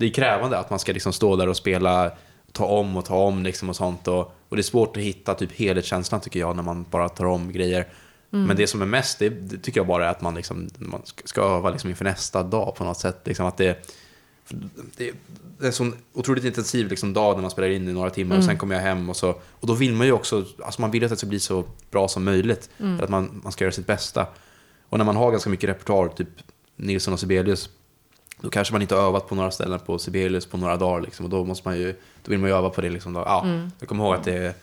[0.05, 2.13] Det är krävande att man ska liksom stå där och spela,
[2.53, 4.09] ta om och ta om liksom och sånt.
[4.09, 7.25] Och, och det är svårt att hitta typ helhetskänslan tycker jag när man bara tar
[7.25, 7.89] om grejer.
[8.31, 11.01] Men det som är mest, det, det tycker jag bara är att man, liksom, man
[11.25, 13.21] ska- öva liksom inför nästa dag på något sätt.
[13.25, 13.95] Liksom att det,
[14.97, 15.13] det,
[15.59, 18.37] det är en sån otroligt intensiv liksom dag när man spelar in i några timmar
[18.39, 19.31] och sen kommer jag hem och så...
[19.31, 22.09] Och då vill man ju också, alltså man vill att det ska bli så bra
[22.09, 22.71] som möjligt.
[23.03, 24.27] Att man, man ska göra sitt bästa.
[24.89, 26.29] Och när man har ganska mycket repertoar, typ
[26.77, 27.69] Nilsson och Sibelius,
[28.45, 31.01] då kanske man inte har övat på några ställen på Sibelius på några dagar.
[31.01, 31.93] Liksom, och då, måste man ju,
[32.25, 32.91] då vill man ju öva på det.
[32.91, 33.21] Liksom, då.
[33.21, 33.47] Ja,
[33.79, 34.57] Jag kommer ihåg att det,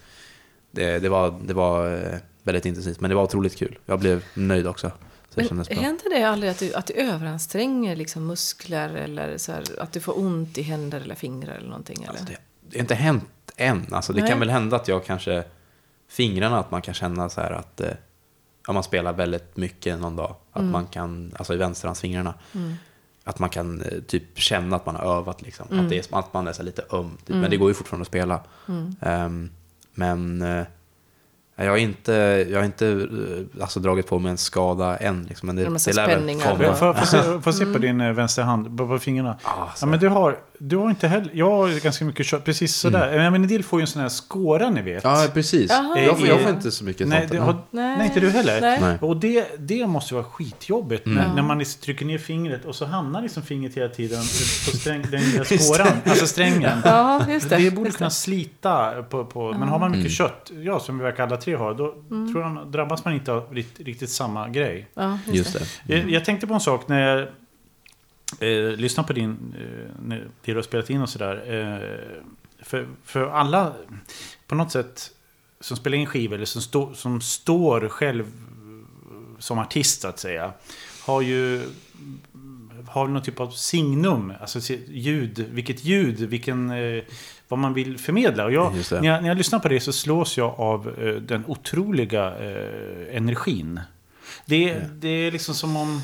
[0.72, 3.80] det, det var, det var eh, väldigt intensivt, men det var otroligt kul.
[3.86, 4.92] Jag blev nöjd också.
[5.30, 5.76] Så det Men bra.
[5.76, 10.00] händer det aldrig att du, att du överanstränger liksom muskler eller så här, att du
[10.00, 11.98] får ont i händer eller fingrar eller någonting?
[12.04, 12.10] Eller?
[12.10, 12.38] Alltså, det,
[12.70, 13.86] det har inte hänt än.
[13.92, 14.30] Alltså, det Nej.
[14.30, 15.44] kan väl hända att jag kanske,
[16.10, 17.88] fingrarna, att man kan känna så här att, eh,
[18.68, 20.72] om man spelar väldigt mycket någon dag, att Mm.
[20.72, 22.34] man kan, alltså i vänsterhandsfingrarna,
[23.24, 25.66] att man kan eh, typ känna att man har övat liksom.
[25.80, 27.18] Att, det är, att man är lite öm.
[27.18, 27.36] Typ.
[27.36, 28.42] Men det går ju fortfarande att spela.
[29.02, 29.50] Ehm,
[29.94, 30.66] men eh,
[31.64, 32.14] jag har inte,
[32.52, 35.24] jag har inte eh, alltså, dragit på mig en skada än.
[35.30, 35.48] Liksom.
[35.48, 36.64] Men det, Det lär väl komma.
[36.64, 39.38] jag, får, får, se, får se på din eh, vänstra hand, på, på fingrarna?
[39.44, 42.76] Ah, Ja, men du har, du har inte heller, jag har ganska mycket kött, precis
[42.76, 43.18] sådär.
[43.32, 45.04] Men en del får ju en sån här skåra ni vet.
[45.04, 45.72] Ja, precis.
[45.72, 46.00] Jaha.
[46.00, 47.34] Jag, får, jag får Eh, inte så mycket Nej, sånt.
[47.34, 47.42] Ja.
[47.44, 47.98] har, Nej.
[47.98, 48.08] nej.
[48.08, 48.62] inte du heller?
[48.62, 48.98] Nej.
[49.02, 51.36] Och det, det måste vara skitjobbigt när, Mm.
[51.36, 55.04] när man liksom trycker ner fingret och så hamnar liksom fingret hela tiden på sträng,
[55.12, 56.78] den lilla skåran, alltså strängen.
[56.86, 57.58] Ja, just det.
[57.58, 58.14] Det borde just kunna det.
[58.16, 60.30] slita på, på men har man mycket Mm.
[60.30, 62.32] kött, ja som vi verkar alla tre ha, då Mm.
[62.32, 64.88] tror jag, drabbas man inte av riktigt, riktigt samma grej.
[64.94, 65.94] Ja, just Just det.
[65.94, 65.98] det.
[66.00, 67.20] Jag, jag tänkte på en sak när jag
[68.40, 71.36] eh, lyssnade på din, eh, när det du har spelat in och sådär.
[71.36, 72.24] Eh,
[72.64, 73.74] för, för alla,
[74.48, 75.12] på något sätt,
[75.60, 78.26] som spelar in skivor eller som, stå, som står själv
[79.40, 80.54] som artist så att säga,
[81.06, 81.62] har ju
[82.92, 87.04] har någon typ av signum, alltså ljud, vilket ljud, vilken, eh,
[87.48, 88.46] vad man vill förmedla.
[88.46, 91.46] Och jag, när, jag, när jag lyssnar på det så slås jag av eh, den
[91.48, 93.80] otroliga eh, energin.
[94.46, 96.02] Det, det är liksom som om,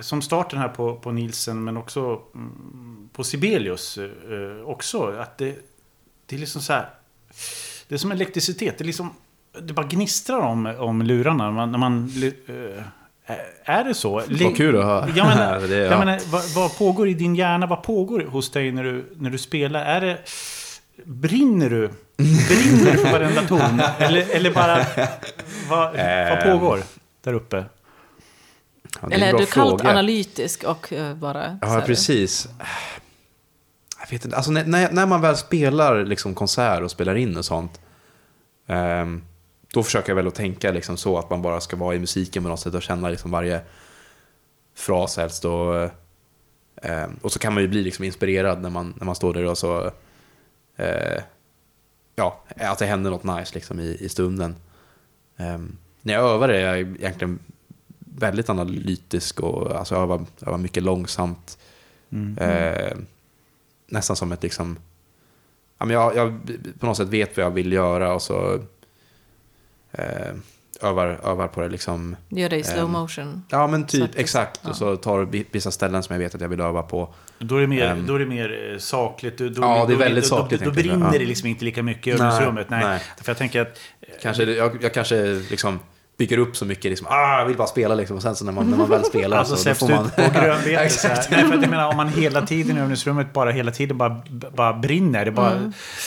[0.00, 5.58] som starten här på, på Nielsen men också mm, på Sibelius eh, också, att det,
[6.26, 6.88] det är liksom så här,
[7.88, 9.10] det är som elektricitet, det är liksom,
[9.62, 11.44] det bara gnistrar om, om lurarna.
[11.44, 12.12] När man, när man
[12.46, 12.84] eh,
[13.64, 14.22] är det så?
[14.40, 15.08] Vad kul att höra.
[15.16, 15.98] Jag menar, Det är- jag ja.
[15.98, 17.66] menar vad, vad pågår i din hjärna?
[17.66, 19.84] Vad pågår hos dig när du, när du spelar?
[19.84, 20.18] Är det,
[21.04, 21.88] brinner du?
[22.16, 23.80] Brinner du för varenda ton?
[23.98, 24.76] Eller, eller bara,
[25.70, 26.52] vad, vad Eh.
[26.52, 26.82] pågår
[27.24, 27.64] där uppe?
[29.00, 29.90] Ja, en Eller är du kallt fråga.
[29.90, 31.58] analytisk och eh, bara...
[31.62, 32.48] Ja, precis.
[34.00, 37.44] Jag vet inte, alltså när- när, man väl spelar liksom konsert och spelar in och
[37.44, 37.80] sånt.
[38.68, 39.22] ehm,
[39.72, 42.42] då försöker jag väl att tänka liksom så att man bara ska vara i musiken
[42.42, 43.60] på något sätt och känna liksom varje
[44.74, 45.44] fras helst.
[45.44, 45.90] Och,
[46.82, 49.44] ehm, och så kan man ju bli liksom inspirerad när man, när man står där
[49.44, 49.90] och så...
[50.76, 51.22] eh,
[52.16, 54.56] ja, att det händer något nice liksom i, i stunden.
[55.36, 57.38] Ehm, när jag övar är jag egentligen
[57.98, 61.58] väldigt analytisk och alltså övar, övar mycket långsamt.
[62.12, 62.38] Mm.
[62.38, 62.96] Eh,
[63.86, 64.78] nästan som ett liksom...
[65.78, 66.40] Ja, men jag, jag
[66.78, 68.60] på något sätt vet vad jag vill göra och så
[69.92, 70.04] eh,
[70.82, 72.16] övar, övar på det liksom.
[72.28, 73.42] Gör det i slow Ehm, motion.
[73.48, 74.18] Ja men typ Sakta.
[74.20, 74.60] exakt.
[74.64, 74.70] Ja.
[74.70, 77.14] Och så tar vi- vissa ställen som jag vet att jag vill öva på.
[77.38, 78.06] Då är det mer, Ehm.
[78.06, 79.38] då är det mer eh, sakligt.
[79.38, 81.18] Då, då, Ja, det är väldigt då, sakligt Då, då brinner ja.
[81.18, 82.70] det liksom inte lika mycket i Nej, övningsrummet.
[82.70, 82.84] Nej.
[82.84, 82.98] nej.
[83.22, 83.78] För jag tänker att...
[84.22, 85.78] Kanske, jag, jag kanske liksom
[86.20, 88.16] bygger upp så mycket liksom, ah, jag vill bara spela liksom.
[88.16, 90.06] Och sen så när man, när man väl spelar Alltså så då släpps får man...
[90.06, 90.64] ut på grönbete.
[90.64, 90.84] så här.
[91.14, 91.30] Exakt.
[91.30, 94.22] Nej, för att jag menar om man hela tiden i övningsrummet bara hela tiden bara,
[94.56, 95.24] bara brinner.
[95.24, 95.52] Det bara,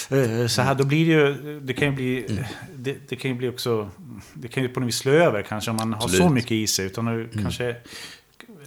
[0.10, 1.60] eh, Så här, då blir det ju...
[1.60, 2.26] Det kan ju bli...
[2.30, 2.44] Mm.
[2.76, 3.90] Det, det kan ju bli också...
[4.34, 6.32] Det kan ju på något vis slå över kanske om man har så Absolut.
[6.32, 6.86] mycket i sig.
[6.86, 7.44] Utan nu Mm.
[7.44, 7.76] kanske...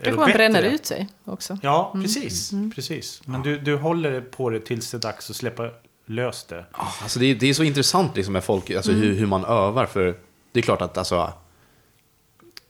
[0.02, 1.58] Kanske man bränner ut sig också.
[1.62, 2.52] Ja, precis.
[2.74, 3.22] precis.
[3.24, 5.68] Men du, du håller på det tills det är dags att släppa
[6.06, 6.64] lös det.
[6.72, 9.44] Ja, Alltså det, är, det är så intressant liksom med folk, alltså hur, hur man
[9.44, 9.86] övar.
[9.86, 10.14] För
[10.56, 11.14] det är klart att alltså,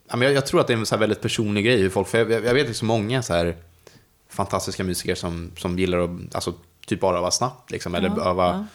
[0.08, 1.80] ja, men jag, jag tror att det är en så här väldigt personlig grej.
[1.80, 3.56] Hur folk, för jag, jag vet liksom många så här
[4.28, 6.54] fantastiska musiker som, som gillar att alltså,
[6.86, 7.70] typ bara öva snabbt.
[7.70, 8.66] Liksom, eller Ja, öva,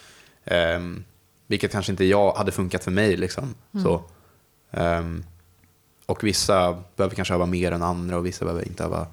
[0.45, 1.03] ehm,
[1.47, 3.17] vilket kanske inte jag hade funkat för mig.
[3.17, 4.03] Liksom, så.
[4.71, 5.23] Ehm,
[6.05, 9.07] och vissa behöver kanske öva mer än andra och vissa behöver inte öva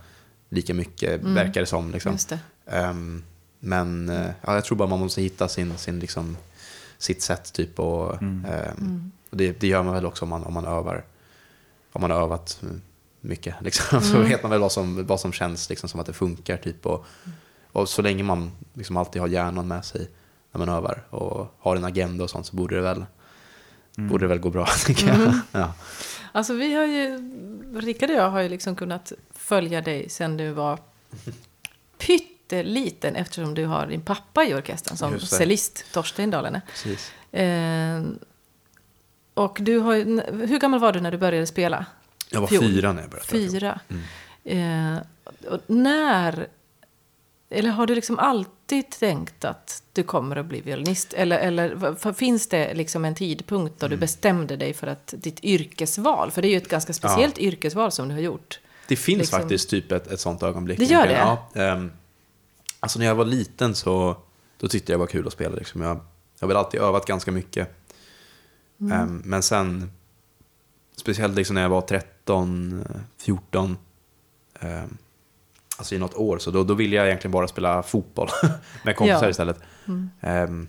[0.49, 1.91] lika mycket, verkar det som.
[1.91, 2.13] Liksom.
[2.13, 2.39] Just det.
[2.67, 3.25] Ehm,
[3.61, 6.37] men eh, ja, jag tror bara man måste hitta sin, sin liksom,
[6.99, 7.79] sitt sätt typ.
[7.79, 11.05] Och, ehm, och det, det gör man väl också om man, om man övar.
[11.93, 12.81] Om man har övat mm,
[13.21, 13.55] mycket.
[13.63, 16.57] Liksom, Så vet man väl vad som, vad som känns liksom, som att det funkar.
[16.57, 17.07] Typ, och,
[17.73, 20.09] och så länge man liksom alltid har hjärnan med sig
[20.53, 23.05] när man övar och har en agenda och sånt så borde det väl,
[23.97, 24.67] borde det väl gå bra.
[24.87, 25.35] Tycker jag.
[25.53, 25.73] Ja.
[26.33, 27.19] Alltså vi har ju,
[27.81, 30.79] Rickard och jag har ju liksom kunnat följa dig sen du var
[31.99, 36.61] pytteliten eftersom du har din pappa i orkestern som cellist, Torsten Dahlene.
[36.69, 37.13] Precis.
[37.33, 38.03] Eh,
[39.39, 39.95] och du har,
[40.47, 41.87] hur gammal var du när du började spela?
[42.31, 42.63] Jag var Fjol.
[42.63, 43.29] fyra när jag började.
[43.29, 43.81] Fyra.
[44.45, 44.97] Eh,
[45.51, 46.47] och när
[47.51, 51.13] Eller har du liksom alltid tänkt att du kommer att bli violinist?
[51.13, 53.97] Eller, eller finns det liksom en tidpunkt då Mm.
[53.97, 57.93] du bestämde dig för att ditt yrkesval, för det är ju ett ganska speciellt yrkesval
[57.93, 58.61] som du har gjort.
[58.89, 59.39] Det finns Liksom.
[59.41, 60.79] faktiskt typ ett, ett sånt ögonblick.
[60.79, 61.13] Det gör det?
[61.13, 61.93] Ja, ehm,
[62.81, 64.17] alltså när jag var liten så
[64.59, 65.57] då tyckte jag det var kul att spela.
[65.57, 65.81] Liksom.
[65.81, 66.01] Jag, jag
[66.41, 67.78] har väl alltid övat ganska mycket.
[68.81, 68.93] Mm.
[68.93, 69.91] Ehm, men sen,
[70.97, 73.77] speciellt liksom när jag var 13, eh, 14,
[74.61, 74.97] ehm,
[75.79, 78.29] alltså i något år, så då, då ville jag egentligen bara spela fotboll
[78.85, 79.31] med kompisar Ja.
[79.31, 79.61] istället.
[79.87, 80.11] Mm.
[80.21, 80.69] Ehm,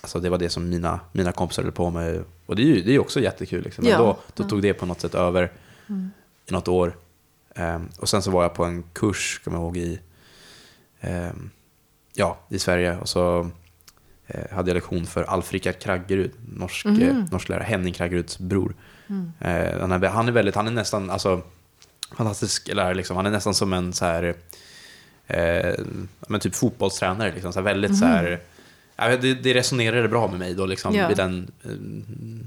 [0.00, 2.24] alltså det var det som mina, mina kompisar höll på med.
[2.46, 3.64] Och det är ju det är också jättekul.
[3.64, 3.84] Liksom.
[3.84, 3.98] Men Ja.
[3.98, 5.52] då, då tog det på något sätt över
[5.88, 6.10] Mm.
[6.46, 6.96] i något år.
[7.98, 10.00] Och sen så var jag på en kurs, kommer jag ihåg, i,
[12.14, 12.96] ja, i Sverige.
[12.98, 13.50] Och så
[14.52, 17.02] hade jag lektion för Alf-Rikard Kraggerud, norsk, Mhm.
[17.02, 18.74] eh, norsk lärare, Henning Kraggeruds bror.
[19.08, 19.32] Mm.
[19.40, 21.42] Eh, han, är, han är väldigt, han är nästan, alltså,
[22.16, 23.16] fantastisk lärare liksom.
[23.16, 24.34] Han är nästan som en så här,
[25.26, 25.74] eh,
[26.28, 27.52] men typ fotbollstränare liksom.
[27.52, 28.40] Så här, väldigt så här,
[28.96, 31.08] ja, det, det resonerade bra med mig då liksom, Ja.
[31.08, 31.70] vid, den, eh,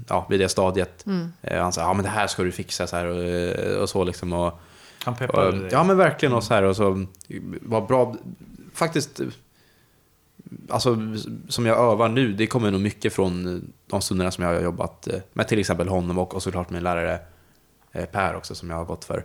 [0.08, 1.06] ja, vid det stadiet.
[1.06, 1.32] Mm.
[1.42, 3.88] Eh, han sa, ja men det här ska du fixa så här och, eh, och
[3.88, 4.32] så liksom.
[4.32, 4.60] Och,
[5.04, 5.68] Han peppade och, dig.
[5.72, 7.06] ja men verkligen och så här och så
[7.62, 8.16] var bra,
[8.74, 9.20] faktiskt,
[10.68, 10.98] alltså
[11.48, 15.08] som jag övar nu, det kommer nog mycket från de stunderna som jag har jobbat
[15.08, 17.18] eh, med till exempel honom och, och såklart min lärare
[17.92, 19.24] eh, Per också som jag har gått för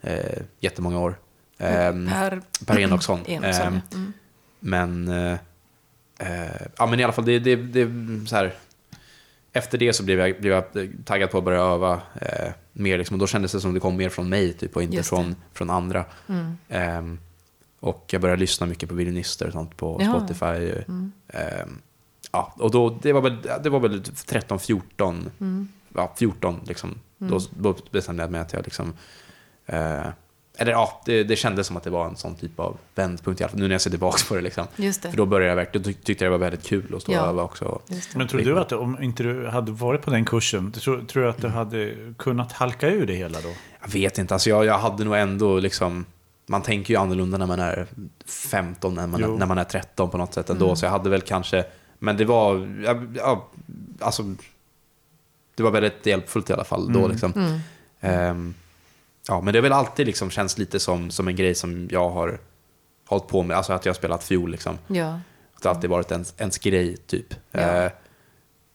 [0.00, 1.18] eh, jättemånga år.
[1.58, 3.20] Ehm, Per Per Enoksson.
[3.26, 3.66] Enoksson.
[3.66, 3.96] Ehm, ja.
[3.96, 4.12] Mm.
[4.60, 5.38] men, eh,
[6.18, 7.88] eh, ja men i alla fall, det, det, det
[8.26, 8.54] så här.
[9.56, 12.98] Efter det så blev jag, blev jag taggad på att börja öva eh, mer.
[12.98, 15.36] Liksom, och då kändes det som det kom mer från mig typ, och inte från,
[15.52, 16.04] från andra.
[16.68, 17.18] Mm.
[17.84, 20.10] Och jag började lyssna mycket på violinister och sånt på Ja.
[20.18, 20.72] Spotify.
[20.88, 21.12] Mm.
[21.28, 21.78] Ehm,
[22.32, 25.68] ja, och då, det var väl, det var väl 13, 14, Mm.
[25.94, 26.98] ja 14 liksom.
[27.20, 27.40] Mm.
[27.50, 28.92] Då, bestämde jag mig att jag liksom,
[29.66, 30.06] eh,
[30.56, 33.44] eller ja, det, det kändes som att det var en sån typ av vändpunkt i
[33.44, 34.66] alla fall, nu när jag ser tillbaka på det liksom.
[34.76, 35.10] Just det.
[35.10, 37.12] För då började jag verkligen, då tyck- tyckte jag det var väldigt kul att stå
[37.12, 37.22] Ja.
[37.22, 37.80] och öva också.
[38.14, 41.28] Men tror du att om inte du hade varit på den kursen, tror, tror du
[41.28, 43.48] att du hade kunnat halka ur det hela då?
[43.80, 46.04] Jag vet inte, alltså jag, jag hade nog ändå liksom,
[46.46, 47.86] man tänker ju annorlunda när man är
[48.26, 49.36] 15 än man, Jo.
[49.38, 50.64] när man är 13 på något sätt ändå.
[50.64, 50.76] Mm.
[50.76, 51.64] Så jag hade väl kanske,
[51.98, 53.48] men det var, ja, ja,
[54.00, 54.22] alltså,
[55.54, 57.10] det var väldigt hjälpfullt i alla fall då Mm.
[57.10, 57.32] liksom.
[57.32, 57.60] Mm.
[58.00, 58.54] Ehm,
[59.28, 62.10] ja, men det har väl alltid liksom känts lite som, som en grej som jag
[62.10, 62.38] har
[63.06, 64.78] hållit på med, alltså att jag har spelat fiol liksom.
[64.86, 65.20] Ja.
[65.56, 67.34] Att det alltid varit ens, ens grej typ.
[67.52, 67.60] Ja.
[67.60, 67.90] Eh,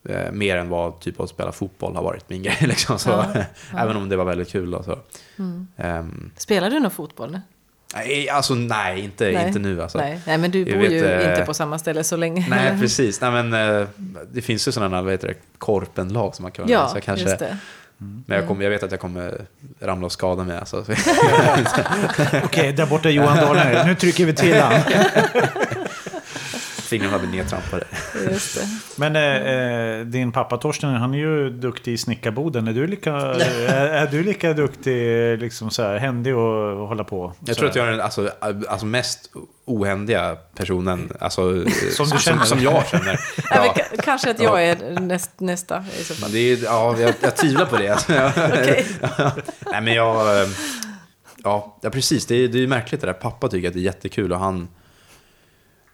[0.10, 2.99] eh, mer än vad typ att spela fotboll har varit min grej liksom.
[2.99, 3.43] Så, Ja,
[3.79, 4.75] Även om det var väldigt kul.
[4.75, 4.99] Och så.
[5.38, 5.67] Mm.
[5.77, 7.39] Ehm, Spelar du någon fotboll?
[7.95, 9.47] Nej, alltså nej, inte, Nej.
[9.47, 9.97] inte nu alltså.
[9.97, 10.19] Nej.
[10.25, 12.45] Nej, men du bor vet, ju eh, inte på samma ställe så länge.
[12.49, 13.21] Nej, precis.
[13.21, 13.88] Nej, men, eh,
[14.32, 17.25] det finns ju sådana, vad heter det, korpenlag som man kan Ja, så jag kanske,
[17.25, 17.58] just det.
[17.97, 19.41] Men jag, kommer, jag vet att jag kommer
[19.80, 20.58] ramla och skada mig.
[20.58, 20.78] Alltså.
[22.43, 23.86] Okej, där borta är Johan Dahlner.
[23.86, 24.73] Nu trycker vi till han.
[26.89, 27.84] Fingrarna blir nedtrampade.
[28.32, 28.67] Just det.
[28.95, 32.67] Men eh, eh, din pappa Torsten, han är ju duktig i snickarboden.
[32.67, 37.04] Är du lika, är, är du lika duktig, liksom så här, händig och, och hålla
[37.04, 37.34] på?
[37.45, 38.32] Jag tror att jag är den alltså,
[38.69, 39.32] alltså mest
[39.65, 41.41] ohändiga personen alltså,
[41.91, 42.38] Som du känner.
[42.45, 43.19] som, som jag känner.
[43.52, 43.73] Ja.
[43.78, 46.30] ka- kanske att jag är näst, nästa i så fall.
[46.30, 47.89] Men det är, ja, jag, jag tvivlar på det.
[47.93, 48.13] Alltså,
[49.71, 50.41] nej, men jag...
[50.41, 50.47] eh,
[51.43, 52.25] Ja, ja precis.
[52.25, 53.13] Det är, det är märkligt det där.
[53.13, 54.67] Pappa tycker att det är jättekul och han...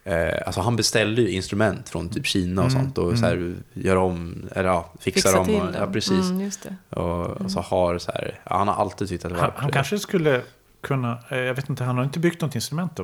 [0.07, 3.55] Eh, alltså han beställer ju instrument från typ Kina och Mm, sånt och så här,
[3.73, 5.45] gör om, eller ja, fixar Fixa dem.
[5.45, 6.29] till Och, ja, precis.
[6.29, 6.95] Mm, just det.
[6.99, 9.43] Och, och så har så här, ja, han har alltid tyckt att det var...
[9.43, 10.41] Han, han kanske skulle
[10.81, 13.03] kunna, eh, jag vet inte, han har inte byggt något instrument då,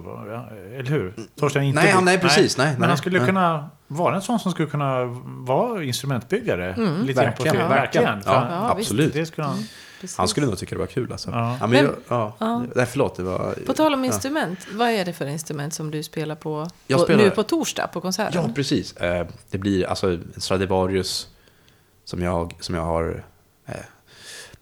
[0.79, 1.13] eller hur?
[1.39, 3.27] Torsten inte Nej, han- nej, precis, nej, Men nej, han skulle nej.
[3.27, 6.73] kunna vara en sån som skulle kunna vara instrumentbyggare.
[6.73, 7.05] Mm.
[7.05, 8.21] Lite grann på Verkligen, verkligen.
[8.25, 9.13] Ja, Ja, absolut.
[9.13, 9.57] Det skulle han.
[10.01, 10.17] Precis.
[10.17, 11.31] Han skulle nog tycka det var kul alltså.
[11.31, 11.57] Ja.
[11.61, 12.63] Ja, men, jag, ja, Ja.
[12.75, 13.53] Nej, förlåt, det var...
[13.65, 14.05] På tal om ja.
[14.13, 17.43] instrument, vad är det för instrument som du spelar på, Jag på spelar- nu på
[17.43, 18.43] torsdag på konserten?
[18.47, 18.97] Ja, precis.
[18.97, 21.27] Eh, Det blir alltså en Stradivarius
[22.05, 23.23] som jag, som jag har
[23.65, 23.73] eh,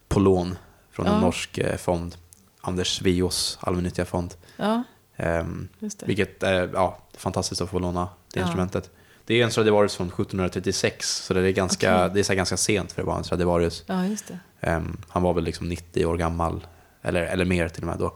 [0.07, 0.57] på lån
[0.91, 1.19] från en Ja.
[1.19, 2.15] norsk eh, fond.
[2.61, 4.33] Anders Sveos allmännyttiga fond.
[4.57, 4.83] Ja,
[5.21, 6.05] Ehm, just det.
[6.05, 8.45] Vilket är ja, fantastiskt att få låna det Ja.
[8.45, 8.89] instrumentet.
[9.29, 12.13] Det är en Stradivarius från 1736, så det är, ganska, Okej.
[12.13, 13.83] det är så ganska sent för att vara en Stradivarius.
[13.87, 14.39] Ja, just det.
[14.61, 16.67] Ehm, han var väl liksom 90 år gammal,
[17.01, 18.13] eller, eller mer till och med då.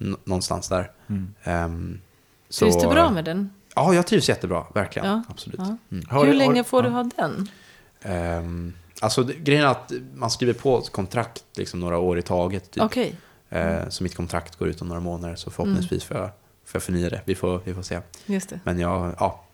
[0.00, 0.90] N- någonstans där.
[1.08, 1.34] Mm.
[1.42, 2.00] Ehm,
[2.58, 3.50] Trivs du bra med den?
[3.74, 5.08] Ja, jag trivs jättebra, verkligen.
[5.08, 5.60] Ja, Absolut.
[5.60, 5.76] ja.
[5.92, 6.04] Mm.
[6.10, 7.48] Hur du- länge har- får du ha den?
[8.02, 12.22] Ehm, alltså det, grejen är att man skriver på ett kontrakt liksom några år i
[12.22, 12.70] taget.
[12.70, 12.82] Typ.
[12.82, 13.14] Okej.
[13.48, 16.26] Eh, så mitt kontrakt går ut om några månader så förhoppningsvis får, jag,
[16.64, 17.20] får jag förnya det.
[17.24, 18.00] Vi får, vi får se.
[18.26, 18.60] Just det.
[18.64, 19.44] Men jag, ja,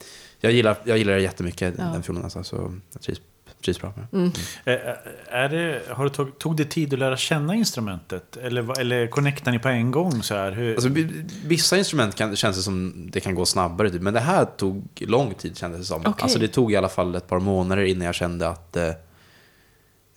[0.42, 1.84] jag, gillar, jag gillar det jättemycket, Ja.
[1.84, 2.22] den fiolen.
[2.24, 3.20] Alltså, så jag trivs
[3.64, 4.24] trivs bra med.
[4.64, 4.94] Eh,
[5.28, 8.36] Är det, har det tog, tog det tid att lära känna instrumentet?
[8.36, 10.22] Eller, eller connectar ni på en gång?
[10.22, 10.52] Så här?
[10.52, 14.02] Hur, Alltså, vi- vissa instrument kan, känns det som det kan gå snabbare, typ.
[14.02, 16.00] men det här tog lång tid kändes det som.
[16.00, 16.14] Okej.
[16.22, 18.88] Alltså, det tog i alla fall ett par månader innan jag kände att, eh,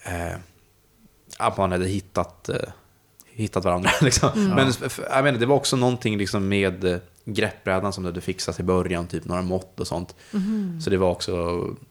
[0.06, 0.36] eh,
[1.38, 2.56] att man hade hittat, eh,
[3.36, 3.90] hittat varandra.
[4.02, 4.30] Liksom.
[4.56, 8.22] Men f- f- jag menar, det var också någonting liksom, med greppbrädan som du hade
[8.22, 10.16] fixat i början, typ några mått och sånt.
[10.84, 11.36] Så det var också,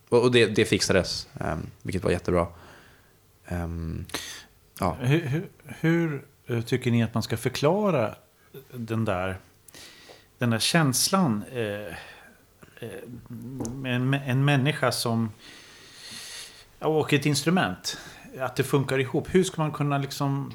[0.08, 2.46] och det, det fixades, eh, vilket var jättebra.
[3.46, 4.04] Ehm,
[4.80, 4.96] ja.
[5.00, 8.14] hur, hur, hur eh, tycker ni att man ska förklara
[8.72, 9.36] den där,
[10.38, 11.62] den där känslan eh,
[12.80, 12.88] eh,
[13.74, 15.30] med en, en människa som
[16.78, 17.98] och ett instrument?
[18.40, 19.28] Att det funkar ihop.
[19.30, 20.52] Hur ska man kunna liksom,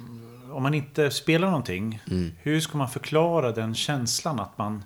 [0.52, 2.32] om man inte spelar någonting, Mm.
[2.42, 4.84] hur ska man förklara den känslan att man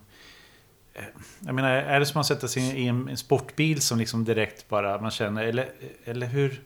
[0.94, 1.04] eh,
[1.40, 4.70] jag menar, är det som att sätta sig i en, en sportbil som liksom direkt
[4.70, 5.70] bara man känner, eller,
[6.06, 6.62] eller hur?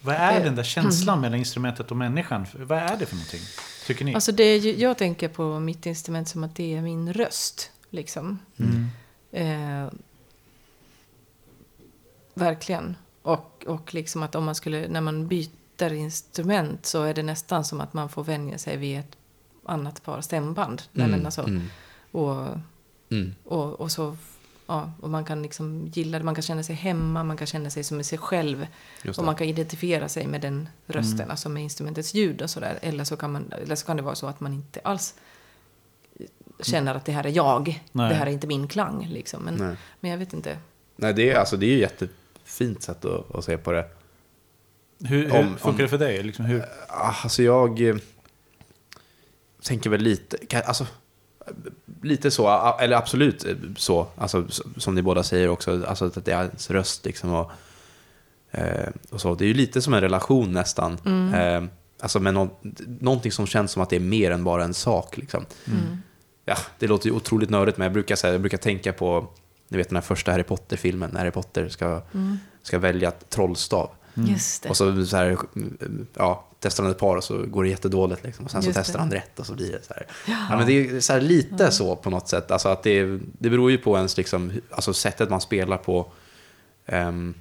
[0.00, 2.46] Vad är Eh, den där känslan mellan instrumentet och människan?
[2.52, 3.40] Vad är det för någonting?
[3.86, 4.14] Tycker ni?
[4.14, 7.70] Alltså det är ju, jag tänker på mitt instrument som att det är min röst.
[7.90, 8.38] Liksom.
[8.58, 8.86] Mm.
[9.32, 9.92] Eh,
[12.34, 12.96] verkligen.
[13.22, 15.50] Och, och liksom att om man skulle, när man byter
[15.88, 19.16] instrument så är det nästan som att man får vänja sig vid ett
[19.64, 20.82] annat par stämband.
[20.92, 21.62] Men alltså, mm,
[22.10, 22.46] och,
[23.10, 23.34] mm.
[23.44, 24.16] och, och så
[24.70, 27.70] Ja, och man kan liksom gilla det, man kan känna sig hemma, man kan känna
[27.70, 28.66] sig som sig själv.
[29.18, 32.78] Och man kan identifiera sig med den rösten, alltså med instrumentets ljud och sådär.
[32.82, 35.14] Eller, så kan man, eller så kan det vara så att man inte alls
[36.60, 37.82] känner att det här är jag.
[37.92, 38.08] Nej.
[38.08, 39.06] Det här är inte min klang.
[39.10, 39.42] Liksom.
[39.42, 39.76] Men, Nej.
[40.00, 40.58] men jag vet inte.
[40.96, 43.88] Nej, det är, alltså, det är ju ett jättefint sätt att, att se på det.
[45.04, 46.22] Hur, hur Om- funkar om- det för dig?
[46.22, 47.96] Liksom hur, Ah, Alltså jag eh,
[49.62, 50.86] tänker väl lite, alltså,
[52.02, 56.32] lite så, eller absolut eh, så, alltså, som ni båda säger också, alltså att det
[56.32, 57.50] är ens röst liksom och,
[58.50, 59.34] eh, och så.
[59.34, 60.98] Det är ju lite som en relation nästan.
[61.34, 61.64] Eh,
[62.00, 62.58] alltså med nå-
[63.00, 65.44] någonting som känns som att det är mer än bara en sak liksom.
[65.66, 65.80] Mm.
[66.44, 69.26] Ja, det låter ju otroligt nördigt, men jag brukar, säga, jag brukar tänka på,
[69.68, 72.02] ni vet den här första Harry Potter-filmen, när Harry Potter ska,
[72.62, 73.90] ska välja trollstav.
[74.14, 74.68] Just det.
[74.68, 75.38] Och så, så här,
[76.14, 78.24] ja, testar han ett par och så går det jättedåligt.
[78.24, 78.44] Liksom.
[78.44, 78.98] Och sen så Just testar det.
[78.98, 80.06] han rätt och så blir det så här.
[80.26, 80.56] Ja.
[80.56, 82.50] men det är så här lite så på något sätt.
[82.50, 86.12] Alltså att det, det beror ju på ens liksom, alltså sättet man spelar på.
[86.86, 87.34] Ehm,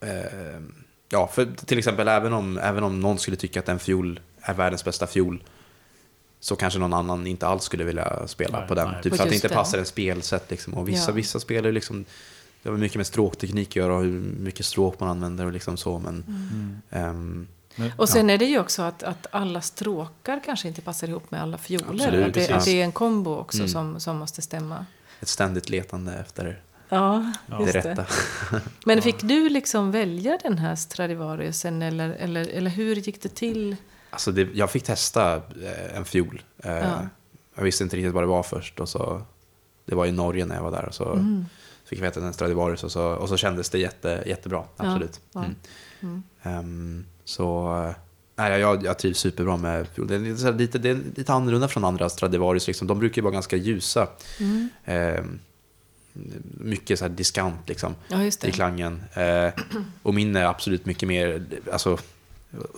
[0.00, 0.74] ehm,
[1.08, 4.54] ja, för till exempel även om, även om någon skulle tycka att en fiol är
[4.54, 5.42] världens bästa fiol
[6.40, 8.90] så kanske någon annan inte alls skulle vilja spela Nej, på den.
[8.90, 9.02] nej.
[9.02, 10.50] Typ för att det inte passar en spelsätt.
[10.50, 10.74] Liksom.
[10.74, 11.14] Och vissa, Ja.
[11.14, 12.04] vissa spelar liksom,
[12.66, 15.76] det har mycket med stråkteknik att göra och hur mycket stråk man använder och liksom
[15.76, 15.98] så.
[15.98, 16.24] Men,
[16.90, 17.46] ehm,
[17.96, 21.42] Och sen är det ju också att, att alla stråkar kanske inte passar ihop med
[21.42, 21.86] alla fioler.
[22.06, 23.68] Absolut, att, det, det är en kombo också Mm.
[23.68, 24.86] som, som måste stämma.
[25.20, 27.58] ett ständigt letande efter Ja, Ja.
[27.58, 27.94] det rätta.
[27.94, 28.06] det.
[28.84, 33.76] Men fick du liksom välja den här Stradivariusen eller, eller, eller hur gick det till?
[34.10, 36.42] Alltså det, jag fick testa eh, en fiol.
[36.58, 36.98] Eh, Ja.
[37.54, 38.80] Jag visste inte riktigt vad det var först.
[38.80, 39.22] Och så,
[39.84, 40.84] det var i Norge när jag var där.
[40.84, 41.46] Och så Mm.
[41.86, 44.64] Fick veta den Stradivarius och så, och så kändes det jätte, jättebra.
[44.76, 45.20] Ja, Absolut.
[45.32, 45.44] ja.
[45.44, 45.56] Mm.
[46.00, 46.22] Mm.
[46.42, 47.94] Ehm, så
[48.36, 49.86] nej, jag, jag trivs superbra med.
[49.94, 52.66] Det är lite, så här lite, det är lite annorlunda från andra Stradivarius.
[52.66, 52.86] Liksom.
[52.86, 54.08] De brukar ju vara ganska ljusa.
[54.40, 54.68] Mm.
[54.84, 55.38] Ehm,
[56.60, 57.94] mycket så här diskant liksom.
[58.08, 59.02] Ja, i klangen.
[59.14, 59.52] Eh,
[60.02, 61.98] och min är absolut mycket mer, alltså,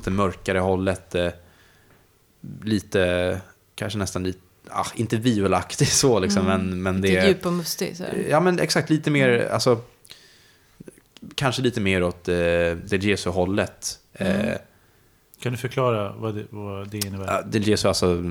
[0.04, 1.14] det mörkare hållet.
[1.14, 1.30] Eh,
[2.62, 3.40] lite,
[3.74, 4.38] kanske nästan lite,
[4.70, 7.28] ah, inte violaktig så liksom, men, men det är...
[7.28, 7.96] djup och mustig.
[7.96, 8.04] Så.
[8.28, 9.80] Ja men exakt, lite mer, alltså,
[11.34, 13.98] kanske lite mer åt eh, det Jesu-hållet.
[14.12, 14.54] Eh,
[15.40, 17.26] kan du förklara vad det, vad det innebär?
[17.26, 18.22] Ja, Del Jesu, alltså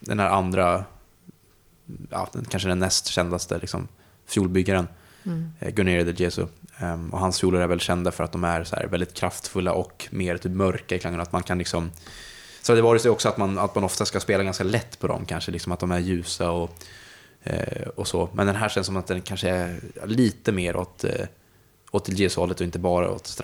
[0.00, 0.84] den här andra,
[2.10, 3.88] ja, kanske den näst kändaste liksom,
[4.26, 4.86] fiolbyggaren,
[5.26, 5.52] Mm.
[5.60, 6.46] eh, Gunneri Del Jesu.
[6.78, 9.72] Ehm, och hans fioler är väl kända för att de är så här väldigt kraftfulla
[9.72, 11.20] och mer typ mörka i klangen.
[11.20, 11.90] Att man kan liksom...
[12.64, 15.06] Så det var det också att man, att man ofta ska spela ganska lätt på
[15.06, 16.70] dem, kanske liksom att de är ljusa och,
[17.42, 18.28] eh, och så.
[18.32, 21.26] Men den här känns som att den kanske är lite mer åt, eh,
[21.90, 23.38] åt Del Jesu-hållet och inte bara åt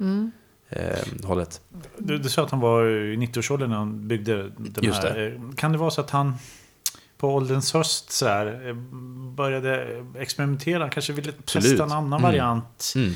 [0.00, 0.30] Mm.
[0.58, 1.60] Strad-hållet.
[1.98, 5.32] Du, du sa att han var i 90-årsåldern när han byggde den Just här.
[5.48, 6.34] Eh, Kan det vara så att han
[7.18, 8.74] på ålderns höst så här, eh,
[9.34, 10.88] började experimentera?
[10.90, 11.68] Kanske ville Absolut.
[11.68, 12.22] testa en annan Mm.
[12.22, 12.92] variant.
[12.96, 13.12] Mm.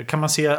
[0.00, 0.58] Eh, Kan man se, eh,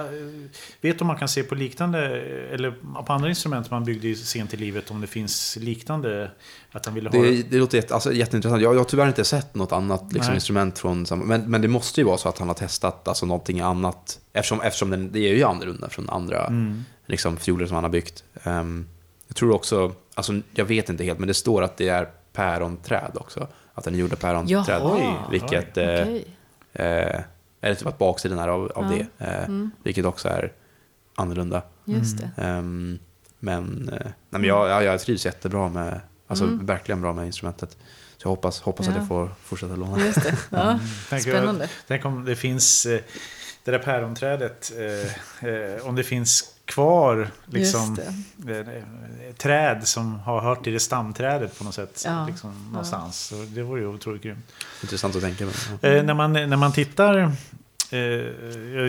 [0.82, 2.72] vet du om man kan se på liknande, eller
[3.06, 6.32] på andra instrument man byggde i sent i livet, om det finns liknande?
[6.72, 7.22] Att han ville ha...
[7.22, 8.62] Det, det låter jätte, alltså, jätteintressant.
[8.62, 11.26] Jag, jag har tyvärr inte sett något annat liksom, instrument från samma...
[11.26, 14.20] Men, men det måste ju vara så att han har testat alltså, någonting annat.
[14.34, 16.84] Eftersom, eftersom den, det är ju annorlunda från andra Mm.
[17.06, 18.24] liksom, fioler som han har byggt.
[18.44, 18.88] Ehm,
[19.28, 23.12] jag tror också, alltså, jag vet inte helt, men det står att det är päronträd
[23.16, 23.48] också.
[23.74, 24.82] Att den är gjord av päronträd.
[24.84, 26.26] Oj, Vilket, eh, Okej.
[26.74, 27.22] eh,
[27.62, 28.98] eller typ att baksidan är av, av Ja.
[29.18, 29.26] det.
[29.26, 29.72] Eh, Mm.
[29.84, 30.52] Vilket också är
[31.16, 31.62] annorlunda.
[31.86, 32.30] Just det.
[32.38, 33.00] Ehm,
[33.40, 36.66] men eh, nej, men jag, jag, jag trivs jättebra med, alltså Mm.
[36.66, 37.78] verkligen bra med instrumentet.
[38.18, 39.00] Så jag hoppas, hoppas att Ja.
[39.00, 40.06] jag får fortsätta låna.
[40.06, 40.38] Just det.
[40.50, 40.80] Ja.
[41.10, 41.70] Tänk, Spännande.
[41.88, 43.00] Tänk om det finns eh,
[43.64, 47.98] det där päronträdet, eh, eh, om det finns kvar liksom,
[48.48, 48.66] eh, eh,
[49.38, 52.04] träd som har hört till det stamträdet på något sätt.
[52.06, 52.26] Ja.
[52.30, 53.20] Liksom, någonstans.
[53.28, 54.46] Så det vore ju otroligt grymt.
[54.82, 55.88] Intressant att tänka på.
[55.88, 57.18] Eh, när, man, när man tittar,
[57.92, 58.00] eh,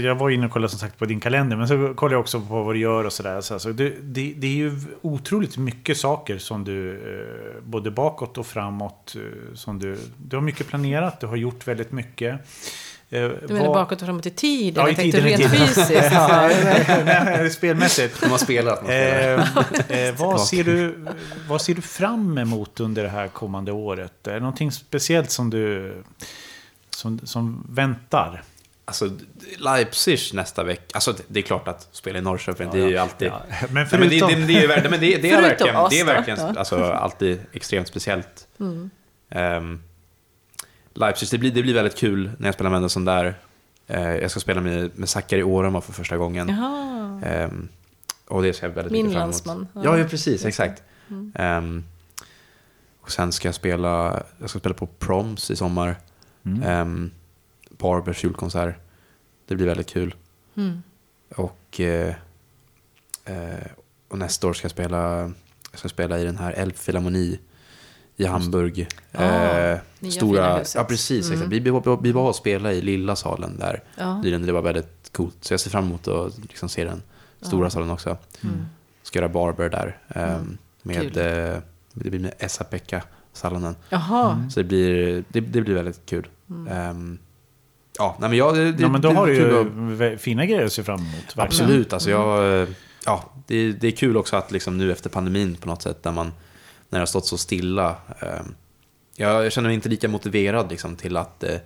[0.04, 2.40] jag- var inne och kollade som sagt på din kalender, men så kollade jag också
[2.40, 3.40] på vad du gör och sådär.
[3.40, 6.90] Så, alltså, det, det, det är ju otroligt mycket saker som du,
[7.56, 9.14] eh, både bakåt och framåt,
[9.54, 12.40] som du, du har mycket planerat, du har gjort väldigt mycket.
[13.12, 14.82] Eh, Du menar bakåt och framåt i tiden?
[14.82, 15.66] Ja, i jag tänkte tiden, i rent tiden.
[15.68, 15.90] fysiskt.
[16.12, 16.50] Ja,
[17.04, 18.20] nej, spelmässigt.
[18.20, 18.82] De har spelat.
[18.82, 19.38] Man spelar.
[19.88, 21.06] Eh, eh, vad, ser du,
[21.48, 24.26] vad ser du fram emot under det här kommande året?
[24.26, 25.94] Är det någonting speciellt som du
[26.90, 28.42] som, som väntar?
[28.84, 29.10] Alltså,
[29.58, 30.84] Leipzig nästa vecka.
[30.94, 33.28] Alltså, det- är klart att spela i Norrköping, det är ju alltid...
[33.28, 34.28] Ja, men Nej, men det, förutom...
[34.28, 36.54] det, det är ju ver- men det, det är Förutom verkligen, det är verkligen Ja.
[36.58, 38.46] alltså, alltid extremt speciellt.
[38.60, 38.90] Mm.
[39.34, 39.82] Um,
[40.94, 43.34] Leipzig, det blir, det blir väldigt kul när jag spelar med en sån där.
[43.86, 46.48] Eh, jag ska spela med, med Sakari Orama för första gången.
[46.48, 47.20] Jaha.
[47.24, 47.68] Ehm,
[48.28, 49.46] och det ser jag väldigt Min mycket fram emot.
[49.46, 49.84] landsman.
[49.84, 50.82] Ja, ja precis, exakt.
[51.10, 51.32] Mm.
[51.34, 51.84] Ehm,
[53.00, 55.96] och sen ska jag spela, jag ska spela på Proms i sommar.
[56.42, 56.80] Mm.
[56.80, 57.10] Um,
[57.70, 58.74] Barbers julkonsert.
[59.46, 60.14] Det blir väldigt kul.
[60.56, 60.82] Mm.
[61.36, 62.14] Och, eh,
[63.24, 63.66] eh,
[64.08, 65.32] och nästa år ska jag spela,
[65.70, 67.38] jag ska spela i den här Elbphilharmoni
[68.16, 68.88] i Hamburg.
[69.12, 71.32] Ah, eh, nya fina stora, ja precis, Mm.
[71.38, 71.52] exakt.
[71.52, 73.82] Vi, vi, var- vi var och spelade i lilla salen där.
[73.98, 74.20] Ja.
[74.24, 75.36] Det, det var väldigt coolt.
[75.40, 77.02] Så jag ser fram emot att liksom se den
[77.40, 77.70] stora Ja.
[77.70, 78.16] salen också.
[78.44, 78.66] Mm.
[79.02, 79.98] Ska göra Barber där.
[80.08, 80.58] eh, Mm.
[80.82, 81.58] Med, eh,
[81.92, 83.02] det blir med Esa-Pekka
[83.32, 83.76] Salonen.
[83.88, 84.48] Jaha.
[84.50, 86.28] Så det blir, det, det blir väldigt kul.
[86.50, 86.68] Mm.
[86.72, 87.18] Ehm,
[87.98, 88.54] ja, nej men jag...
[88.54, 91.14] Det, ja, men då det- har du ju att- fina grejer att se fram emot.
[91.14, 91.40] verkligen.
[91.46, 92.22] Absolut, alltså Mm.
[92.22, 92.68] jag...
[93.06, 96.12] Ja, det, det är kul också att liksom nu efter pandemin på något sätt, när,
[96.12, 96.32] man,
[96.92, 97.96] när det har stått så stilla.
[98.20, 98.54] ehm,
[99.16, 101.44] jag, känner mig inte lika motiverad liksom till att...
[101.44, 101.56] Eh,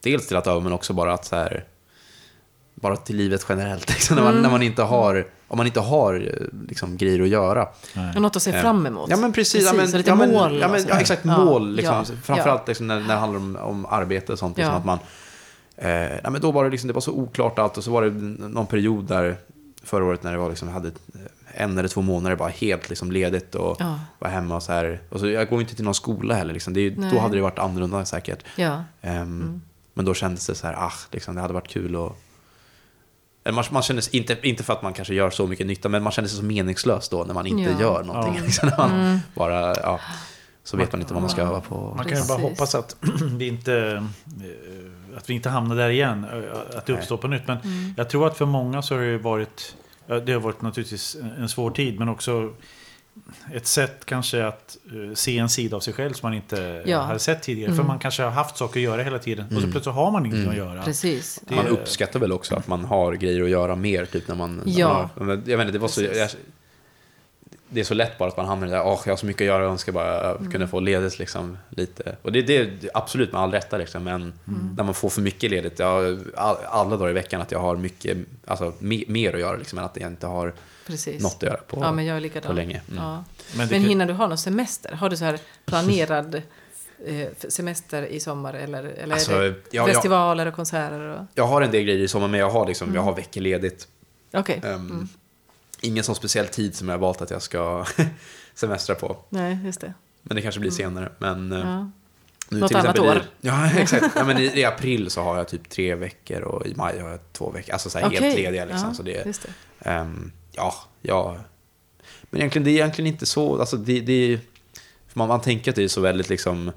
[0.00, 1.64] dels till att öva, men också bara att så här...
[2.74, 3.88] Bara till livet generellt.
[3.94, 4.42] Liksom, när, man, Mm.
[4.42, 5.26] när man inte har...
[5.48, 7.68] Om man inte har eh, liksom, grejer att göra.
[7.94, 8.12] Nej.
[8.16, 9.10] Och något att se Eh, fram emot.
[9.10, 10.58] Ja men precis, ja, men, lite ja, men, mål.
[10.60, 11.74] ja, men, ja, exakt, Ja, mål.
[11.74, 14.56] Liksom, ja, framförallt liksom, när, när det handlar om, om arbete och sånt.
[14.56, 14.78] Liksom, Ja.
[14.78, 14.98] att man,
[15.76, 18.02] eh, ja, men då var det, liksom, det var så oklart allt och så var
[18.02, 18.10] det
[18.48, 19.36] någon period där
[19.82, 20.90] förra året när det var liksom, hade
[21.54, 24.00] en eller två månader bara helt liksom, ledigt och Ja.
[24.18, 25.00] var hemma och så här.
[25.08, 26.72] Och så, jag går inte till någon skola heller, liksom.
[26.72, 28.44] det är, då hade det varit annorlunda säkert.
[28.56, 28.84] Ja.
[29.02, 29.62] Ehm,
[29.94, 32.12] Men då kändes det så här, ah, liksom, det hade varit kul att...
[33.44, 36.02] Eller Man, man kändes, inte, inte för att man kanske gör så mycket nytta, men
[36.02, 37.80] man känner sig så meningslös då när man inte Ja.
[37.80, 38.34] gör någonting.
[38.36, 38.42] Ja.
[38.44, 39.18] Liksom, när man Mm.
[39.34, 40.00] bara, ja,
[40.64, 41.94] så vet man inte vad man ska öva på.
[41.96, 42.96] Man kan ju bara hoppas att
[43.36, 46.26] vi inte, eh, att vi inte hamnar där igen,
[46.76, 47.46] att det uppstår på nytt.
[47.46, 47.94] Men Mm.
[47.96, 49.76] jag tror att för många så har det ju varit,
[50.08, 52.52] det har varit naturligtvis en svår tid, men också
[53.54, 57.00] ett sätt kanske att eh, se en sida av sig själv som man inte Ja.
[57.00, 57.68] hade sett tidigare.
[57.70, 57.86] För Mm.
[57.86, 59.70] man kanske har haft saker att göra hela tiden och så Mm.
[59.70, 60.62] plötsligt har man ingenting Mm.
[60.62, 60.82] att göra.
[60.84, 61.40] Precis.
[61.48, 64.62] Det- Man uppskattar väl också att man har grejer att göra mer, typ när man...
[64.66, 65.10] Ja.
[65.16, 66.02] när man- jag vet inte, det var så...
[66.02, 66.30] Jag,
[67.70, 69.26] det är så lätt bara att man hamnar i det där, åh, jag har så
[69.26, 70.50] mycket att göra, jag önskar bara Mm.
[70.52, 72.16] kunna få ledigt liksom lite.
[72.22, 74.74] Och det, det är absolut med all rätta liksom, men Mm.
[74.76, 77.76] när man får för mycket ledigt, jag, all, alla dagar i veckan att jag har
[77.76, 80.54] mycket, alltså me, mer att göra liksom, än att jag inte har
[80.86, 81.22] Precis.
[81.22, 82.80] något att göra på, ja, men jag är på länge.
[82.90, 83.04] Mm.
[83.04, 83.24] Ja.
[83.56, 84.92] Men Men hinner du ha någon semester?
[84.92, 86.42] Har du så här planerad
[87.06, 88.54] eh, semester i sommar?
[88.54, 91.00] Eller, eller Alltså, är det ja, jag, festivaler och konserter?
[91.00, 91.24] Och...
[91.34, 92.94] jag har en del grejer i sommar, men jag har, liksom, Mm.
[92.96, 93.88] jag har veckor ledigt.
[94.32, 94.60] Okej.
[94.64, 95.08] Ehm, Mm.
[95.80, 97.86] Ingen sån speciell tid som jag har valt att jag ska
[98.54, 99.16] semestra på.
[99.28, 99.94] Nej, just det.
[100.22, 101.12] Men det kanske blir senare.
[101.18, 101.90] Men eh, Ja.
[102.48, 103.16] nu Något till annat år.
[103.16, 104.06] I, ja, exakt.
[104.16, 107.08] Ja, men i, I april så har jag typ tre veckor och i maj har
[107.10, 107.72] jag två veckor.
[107.72, 108.42] Alltså så här helt Okej.
[108.42, 108.88] lediga liksom.
[108.88, 109.42] Ja, Så det, just
[109.78, 109.90] det.
[109.90, 111.36] ehm, ja, ja.
[112.30, 113.60] Men egentligen, det är egentligen inte så.
[113.60, 114.40] Alltså det, det
[115.14, 116.72] man, man tänker att det är så väldigt liksom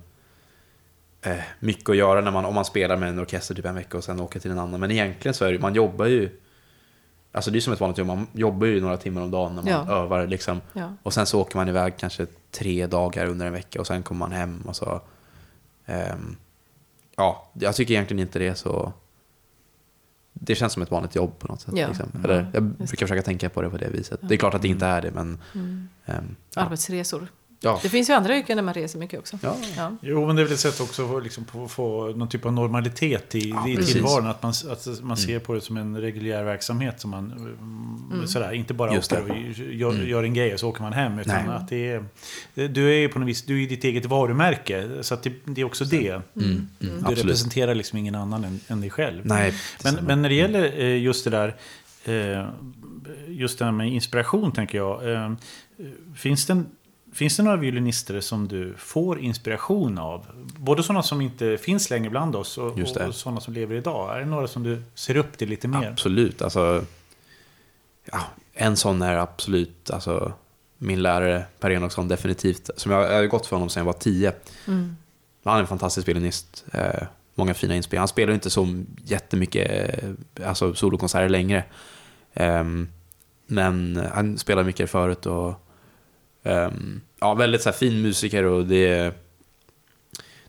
[1.21, 3.97] eh, mycket att göra när man, om man spelar med en orkester typ en vecka
[3.97, 4.79] och sen åker till en annan.
[4.79, 6.29] Men egentligen så är det, man jobbar ju
[7.31, 9.61] Alltså det är som ett vanligt jobb, man jobbar ju några timmar om dagen när
[9.63, 9.95] man Ja.
[9.95, 10.61] övar liksom.
[10.73, 10.93] Ja.
[11.03, 14.19] Och sen så åker man iväg kanske tre dagar under en vecka och sen kommer
[14.19, 15.01] man hem och så...
[15.85, 16.35] ehm,
[17.15, 18.93] ja, jag tycker egentligen inte det är så...
[20.33, 21.73] Det känns som ett vanligt jobb på något sätt.
[21.77, 21.87] Ja.
[21.87, 22.11] Liksom.
[22.23, 24.19] Eller, jag brukar försöka tänka på det på det viset.
[24.23, 25.39] Det är klart att det inte är det, men...
[25.55, 25.87] Mm.
[26.05, 26.13] ja.
[26.55, 27.27] Arbetsresor
[27.63, 27.79] Ja.
[27.83, 29.37] Det finns ju andra yrken där man reser mycket också.
[29.41, 29.57] Ja.
[29.77, 29.95] Ja.
[30.01, 32.53] Jo, men det är väl ett sätt också att liksom få, få någon typ av
[32.53, 34.27] normalitet i, Ja, i tillvaron.
[34.27, 36.99] Att man, att man ser på det som en reguljär verksamhet.
[37.01, 37.31] Som man,
[38.11, 38.27] mm.
[38.27, 39.37] sådär, inte bara Just åker och
[39.73, 40.07] gör, Mm.
[40.09, 41.19] gör en grej och så åker man hem.
[41.19, 41.55] Utan Nej.
[41.55, 44.89] att det är, du är ju på något vis, du är ditt eget varumärke.
[45.01, 46.09] Så att det, det är också det.
[46.09, 47.19] Mm, mm, Du absolut.
[47.23, 49.21] representerar liksom ingen annan än, än dig själv.
[49.25, 49.53] Nej,
[49.83, 51.55] Men, men när det gäller eh, just det där,
[52.05, 52.45] eh,
[53.27, 55.11] just det här med inspiration tänker jag.
[55.13, 55.31] eh,
[56.15, 56.63] Finns det,
[57.13, 60.25] finns det några violinister som du får inspiration av?
[60.57, 64.15] Både sådana som inte finns längre bland oss och, och sådana som lever idag.
[64.15, 65.89] Är det några som du ser upp till lite mer?
[65.89, 66.85] Absolut, alltså.
[68.11, 68.19] Ja,
[68.53, 70.33] en sån är absolut, alltså.
[70.77, 72.69] Min lärare Per Enoksson, definitivt.
[72.75, 74.33] Som jag, jag har gått för honom sedan jag var tio.
[74.67, 74.95] Mm.
[75.43, 76.65] Han är en fantastisk violinist.
[76.73, 77.03] Eh,
[77.35, 77.99] många fina inspel.
[77.99, 81.63] Han spelar inte så jättemycket eh, alltså, solokonserter längre.
[82.33, 82.87] Ehm,
[83.47, 85.60] men han spelar mycket förut och
[86.43, 89.13] ehm, ja, väldigt så här, fin musiker och det är,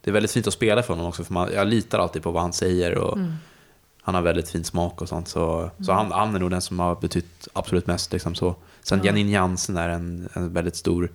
[0.00, 1.24] det är väldigt fint att spela för honom också.
[1.24, 3.34] För man, jag litar alltid på vad han säger och Mm.
[4.02, 5.28] han har väldigt fin smak och sånt.
[5.28, 8.12] Så, så han, han är nog den som har betytt absolut mest.
[8.12, 8.54] Liksom, så.
[8.82, 9.04] Sen Ja.
[9.04, 11.12] Janine Jansen är en, en väldigt stor,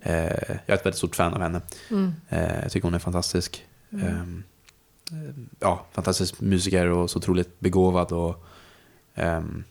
[0.00, 0.30] eh, jag
[0.66, 1.60] är ett väldigt stort fan av henne.
[1.90, 2.14] Mm.
[2.28, 3.64] Eh, jag tycker hon är fantastisk.
[3.92, 4.42] Mm.
[5.12, 8.12] Eh, ja, fantastisk musiker och så otroligt begåvad.
[8.12, 8.44] Och,
[9.14, 9.64] ehm,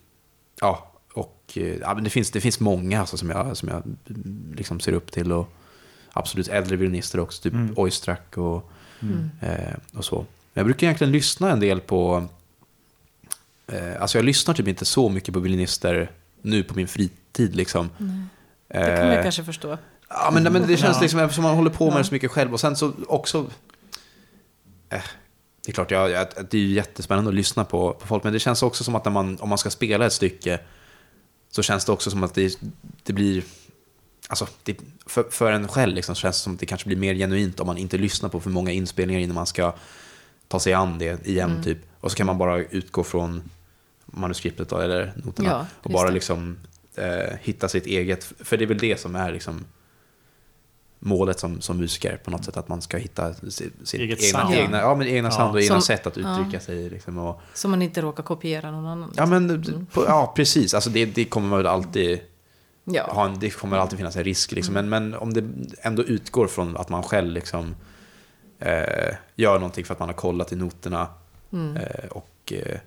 [0.62, 3.84] ja, och eh, ja, men det, finns, det finns många alltså, som jag, som jag
[3.86, 5.32] mm, liksom ser upp till.
[5.32, 5.50] Och
[6.14, 7.74] absolut äldre violinister också, typ Mm.
[7.78, 9.30] Oistrakh och, Mm.
[9.42, 10.16] eh, och så.
[10.16, 10.26] Men
[10.62, 12.28] jag brukar egentligen lyssna en del på...
[13.68, 17.56] Eh, alltså jag lyssnar typ inte så mycket på violinister nu på min fritid.
[17.56, 17.90] Liksom.
[17.98, 18.20] Nej.
[18.68, 19.78] Det kan man Eh, kanske förstå.
[20.10, 21.02] Ja, men, men det känns Ja.
[21.02, 21.98] liksom som man håller på med Ja.
[21.98, 22.54] det så mycket själv.
[22.54, 23.40] Och sen så också...
[24.90, 25.02] Eh,
[25.66, 28.24] det är klart, jag, jag, det är ju jättespännande att lyssna på, på folk.
[28.24, 30.60] Men det känns också som att när man, om man ska spela ett stycke
[31.52, 32.60] så känns det också som att det,
[33.04, 33.44] det blir...
[34.28, 37.16] Alltså, det, för, för en själv liksom, känns det som att det kanske blir mer
[37.16, 39.74] genuint om man inte lyssnar på för många inspelningar innan man ska
[40.48, 41.52] ta sig an det igen.
[41.52, 41.64] Mm.
[41.64, 41.78] Typ.
[42.00, 43.50] Och så kan man bara utgå från
[44.06, 45.50] manuskriptet då, eller noterna.
[45.50, 46.58] Ja, och bara liksom
[46.96, 48.34] eh, hitta sitt eget.
[48.40, 49.66] För det är väl det som är liksom
[51.00, 52.58] målet som, som musiker på något sätt.
[52.58, 54.54] Att man ska hitta sitt, sitt Eget egna, sound.
[54.56, 55.32] egna, ja, men egna Ja.
[55.32, 56.40] sound och egna Som- sätt att ja.
[56.40, 56.90] uttrycka sig.
[56.90, 59.14] Liksom, och, Så man inte råkar kopiera någon annan.
[59.16, 59.86] ja, men, Mm.
[59.86, 60.74] på, ja, precis.
[60.74, 62.20] Alltså, det, det kommer man väl alltid
[62.84, 63.04] Ja.
[63.12, 64.52] ha en, det kommer alltid finnas en risk.
[64.52, 64.74] Liksom.
[64.74, 65.44] Men, men om det
[65.82, 67.76] ändå utgår från att man själv liksom,
[68.60, 71.08] eh, gör någonting för att man har kollat i noterna
[71.54, 71.78] Mm.
[71.78, 72.80] eh, och eh,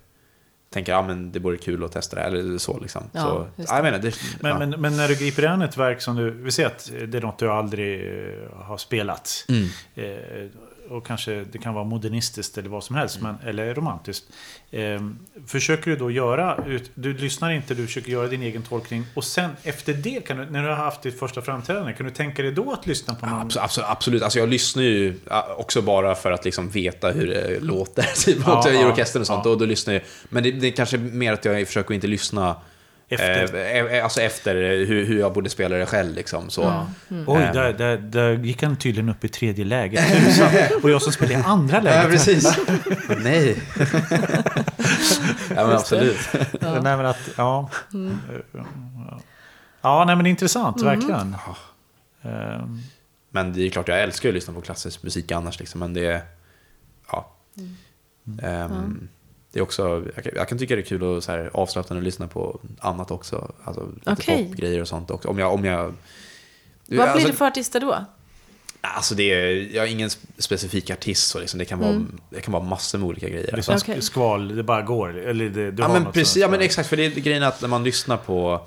[0.73, 2.81] tänker att ah, det vore kul att testa det här, eller så.
[2.81, 3.03] Liksom.
[3.13, 4.59] Ja, så jag menar, det, Men, ja.
[4.59, 7.23] men, men när du griper an ett verk som du, vi säger att det är
[7.23, 8.13] något du aldrig
[8.55, 9.45] har spelat.
[9.49, 9.69] Mm.
[9.95, 10.51] Eh,
[10.93, 14.25] och kanske det kan vara modernistiskt eller vad som helst, men, eller romantiskt.
[14.71, 15.01] Eh,
[15.47, 19.05] försöker du då göra, ut, du lyssnar inte, du försöker göra din egen tolkning.
[19.15, 22.13] Och sen efter det, kan du, när du har haft ditt första framträdande, kan du
[22.13, 23.49] tänka dig då att lyssna på någon?
[23.51, 24.23] Abs- Absolut, absolut.
[24.23, 28.37] Alltså jag lyssnar ju ja, också bara för att liksom veta hur det låter typ,
[28.47, 29.45] Ja, i ja, orkestern och sånt.
[29.45, 29.51] ja.
[29.51, 32.57] Och då lyssnar jag, men det, det är kanske mer att jag försöker inte lyssna
[33.15, 33.55] Efter.
[33.55, 34.55] eh, eh, alltså efter
[34.87, 36.15] hur, hur jag borde spela det själv.
[36.15, 36.61] Liksom, så.
[36.63, 36.87] Ja.
[37.11, 37.25] Mm.
[37.27, 37.53] Oj, Eh.
[37.53, 40.05] där, där, där gick han tydligen upp i tredje läget.
[40.83, 42.11] Och jag som spelar i andra Ja, läget.
[42.11, 42.59] precis.
[43.25, 43.57] Nej.
[45.57, 46.19] ja, men absolut.
[46.61, 47.71] Nej, men att, ja.
[49.83, 50.95] Ja, nej men det är intressant, Mm.
[51.01, 51.37] verkligen.
[52.23, 52.81] Ehm,
[53.31, 55.59] Men det är klart, jag älskar ju att lyssna på klassisk musik annars.
[55.61, 56.23] Liksom, men det är...
[57.13, 57.33] Ja.
[58.43, 59.09] Ehm,
[59.53, 61.99] Det är också, jag kan, jag kan tycka det är kul att så här, avslappnande
[62.01, 63.53] att lyssna på annat också.
[63.65, 64.47] Alltså lite Okej.
[64.49, 65.29] popgrejer och sånt också.
[65.29, 65.55] Om jag...
[65.55, 65.95] Om jag
[66.87, 68.05] Vad alltså, blir det för artister då?
[68.81, 71.59] Alltså det är, jag är ingen specifik artist så liksom.
[71.59, 73.51] Det kan vara, det kan vara massor med olika grejer.
[73.53, 73.97] det är som Okej.
[73.97, 75.19] sk- skval, det bara går.
[75.19, 76.89] Eller det, du Ja har men precis, ja men exakt.
[76.89, 78.67] För det är grejen att när man lyssnar på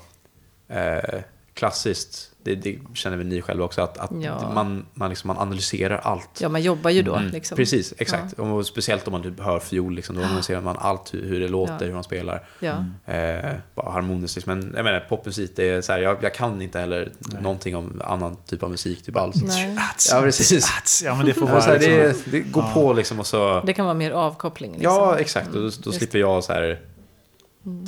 [0.68, 1.20] eh,
[1.54, 4.50] klassiskt, det, det känner väl ni själva också, att, att Ja.
[4.54, 6.40] man, man, liksom, man analyserar allt.
[6.40, 7.14] Ja, man jobbar ju då.
[7.14, 7.56] Mm, Liksom.
[7.56, 8.32] Precis, exakt.
[8.32, 11.48] Och speciellt om man typ hör fiol, liksom, då analyserar man allt hur, hur det
[11.48, 11.86] låter, Ja.
[11.86, 12.46] hur man spelar.
[12.60, 12.84] Ja.
[13.14, 14.36] Eh, bara harmoniskt.
[14.36, 14.58] liksom.
[14.58, 18.02] Men jag menar, popmusik, det är så här, jag, jag kan inte heller någonting om
[18.04, 19.36] annan typ av musik typ alls.
[19.42, 19.76] Nej.
[20.12, 20.78] Ja, precis.
[20.78, 21.02] ats.
[21.04, 22.70] Ja, men det får Ja, vara så här, liksom, det, det går Ja.
[22.74, 23.60] på liksom och så...
[23.66, 24.72] Det kan vara mer avkoppling.
[24.72, 24.92] Liksom.
[24.94, 25.46] Ja, exakt.
[25.48, 26.80] Och då, då Just slipper jag så här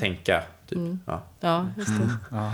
[0.01, 0.43] tänka.
[0.69, 0.79] Typ.
[1.07, 1.23] Ja.
[1.41, 2.09] Ja, just det.
[2.37, 2.53] Ja.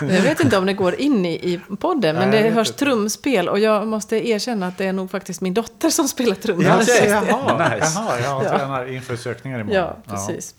[0.14, 2.78] Jag vet inte om det går in i, i podden, men Nej, det hörs inte.
[2.78, 6.64] trumspel och jag måste erkänna att det är nog faktiskt min dotter som spelar trummor.
[6.64, 7.92] Ja, det- jaha, Nice.
[7.96, 8.58] jaha, jag Ja.
[8.58, 9.76] tränar inför sökningar imorgon.
[9.82, 10.54] Ja, precis.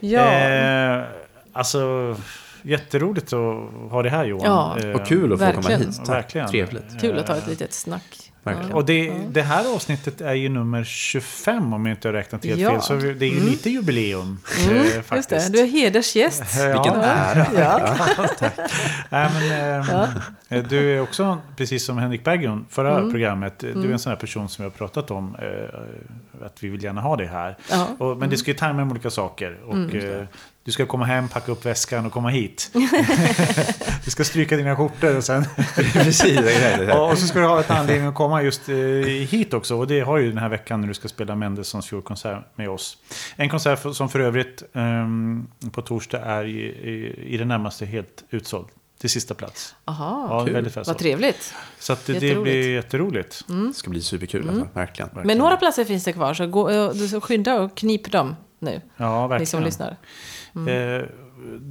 [0.00, 1.02] Ja, Eh,
[1.52, 2.16] alltså,
[2.62, 4.44] jätteroligt att ha det här Johan.
[4.44, 4.88] Ja.
[4.88, 5.96] Eh, Och kul att få komma hit.
[5.96, 6.08] Tack.
[6.08, 6.48] Verkligen.
[6.48, 7.00] Trevligt.
[7.00, 8.21] kul att ta ett litet snack.
[8.44, 8.72] Verkligen.
[8.72, 12.60] Och det, det här avsnittet är ju nummer 25 om jag inte har räknat helt
[12.60, 12.70] Ja.
[12.70, 12.82] fel.
[12.82, 15.52] Så det är ju lite jubileum eh, Mm, just faktiskt.
[15.52, 16.42] det, du är hedersgäst.
[16.58, 16.66] Ja.
[16.66, 17.46] Vilken ära.
[17.56, 17.96] Ja.
[19.08, 20.10] Nej, men,
[20.48, 23.10] eh, Du är också, precis som Henrik Berggren, förra Mm.
[23.10, 25.36] programmet, du är en sån här person som vi har pratat om.
[25.42, 27.56] Eh, att vi vill gärna ha dig här.
[27.70, 27.86] Ja.
[27.98, 29.58] Och, men det ska ju tajma med olika saker.
[29.66, 30.18] Och, Mm.
[30.20, 30.26] eh,
[30.64, 32.70] du ska komma hem, packa upp väskan och komma hit.
[34.04, 35.44] du ska stryka dina skjortor och sen...
[35.92, 36.92] Precis, det är det.
[36.94, 39.76] och, och så ska du ha ett anledning att komma just eh, hit också.
[39.76, 42.96] Och det har ju den här veckan när du ska spela Mendelssohns Fjordkonsert med oss.
[43.36, 48.24] En konsert som för övrigt ehm, på torsdag är i, i, i det närmaste helt
[48.30, 48.66] utsåld.
[49.00, 49.74] Till sista plats.
[49.84, 50.54] Aha, Ja, kul.
[50.54, 51.54] väldigt vad trevligt.
[51.78, 52.36] Så att det, det Jätteroligt.
[52.36, 52.42] Mm.
[52.62, 53.44] blir jätteroligt.
[53.46, 55.10] Det ska bli superkul, alltså, verkligen.
[55.24, 58.80] Men några platser finns det kvar, så, gå, eh, ska skynda och knip dem nu.
[58.96, 59.64] Ja, Ni som verkligen.
[59.64, 59.96] lyssnar.
[60.54, 61.04] Eh,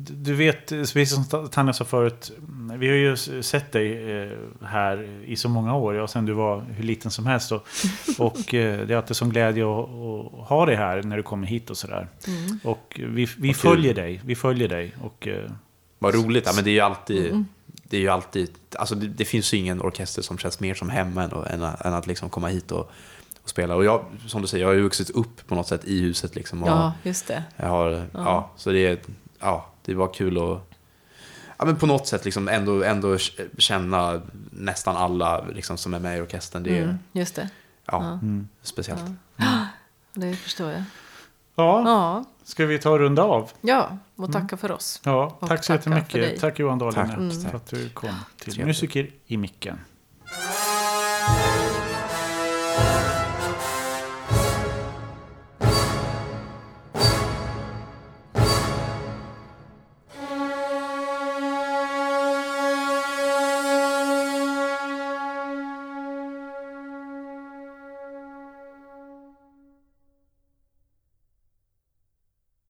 [0.10, 2.32] du vet, precis som Tanja sa förut,
[2.78, 4.32] vi har ju sett dig eh,
[4.66, 7.52] här i så många år, ja, sen du var hur liten som helst.
[7.52, 7.68] Och,
[8.20, 11.48] och eh, det är alltid som glädje att, att ha dig här när du kommer
[11.48, 12.08] hit och sådär.
[12.28, 12.60] Mm.
[12.64, 13.54] Och vi, vi kul.
[13.54, 14.96] följer dig, vi följer dig.
[15.02, 15.52] Och, eh,
[16.00, 16.44] Vad roligt.
[16.46, 17.46] Ja, men det är ju alltid...
[17.84, 18.50] Det är ju alltid...
[18.76, 21.82] Alltså det, det finns ju ingen orkester som känns mer som hemma än, än, att-
[21.86, 22.92] än att liksom komma hit och,
[23.44, 23.76] och spela.
[23.76, 26.36] Och jag, som du säger, jag har ju vuxit upp på något sätt i huset.
[26.36, 27.44] Liksom, och Ja, just det.
[27.56, 28.50] Jag har, ja.
[28.56, 29.00] så det, är-
[29.40, 30.60] ja, det var kul att
[31.58, 33.18] ja, men på något sätt liksom ändå, ändå
[33.58, 34.22] känna
[34.52, 36.64] nästan alla liksom, som är med i orkestern.
[36.64, 37.50] Det är Mm, just det.
[37.86, 38.20] ja,
[38.62, 39.02] speciellt.
[40.14, 40.84] Det förstår jag.
[41.56, 43.52] ja, Ja, ska vi ta och runda av?
[43.62, 45.02] ja och tacka för oss.
[45.04, 46.40] Ja, Och tack så jättemycket.
[46.42, 46.94] Tack Johan Tack.
[46.94, 47.56] för Mm.
[47.56, 48.66] att du kom till Trevligt.
[48.68, 49.80] Musiker i micken.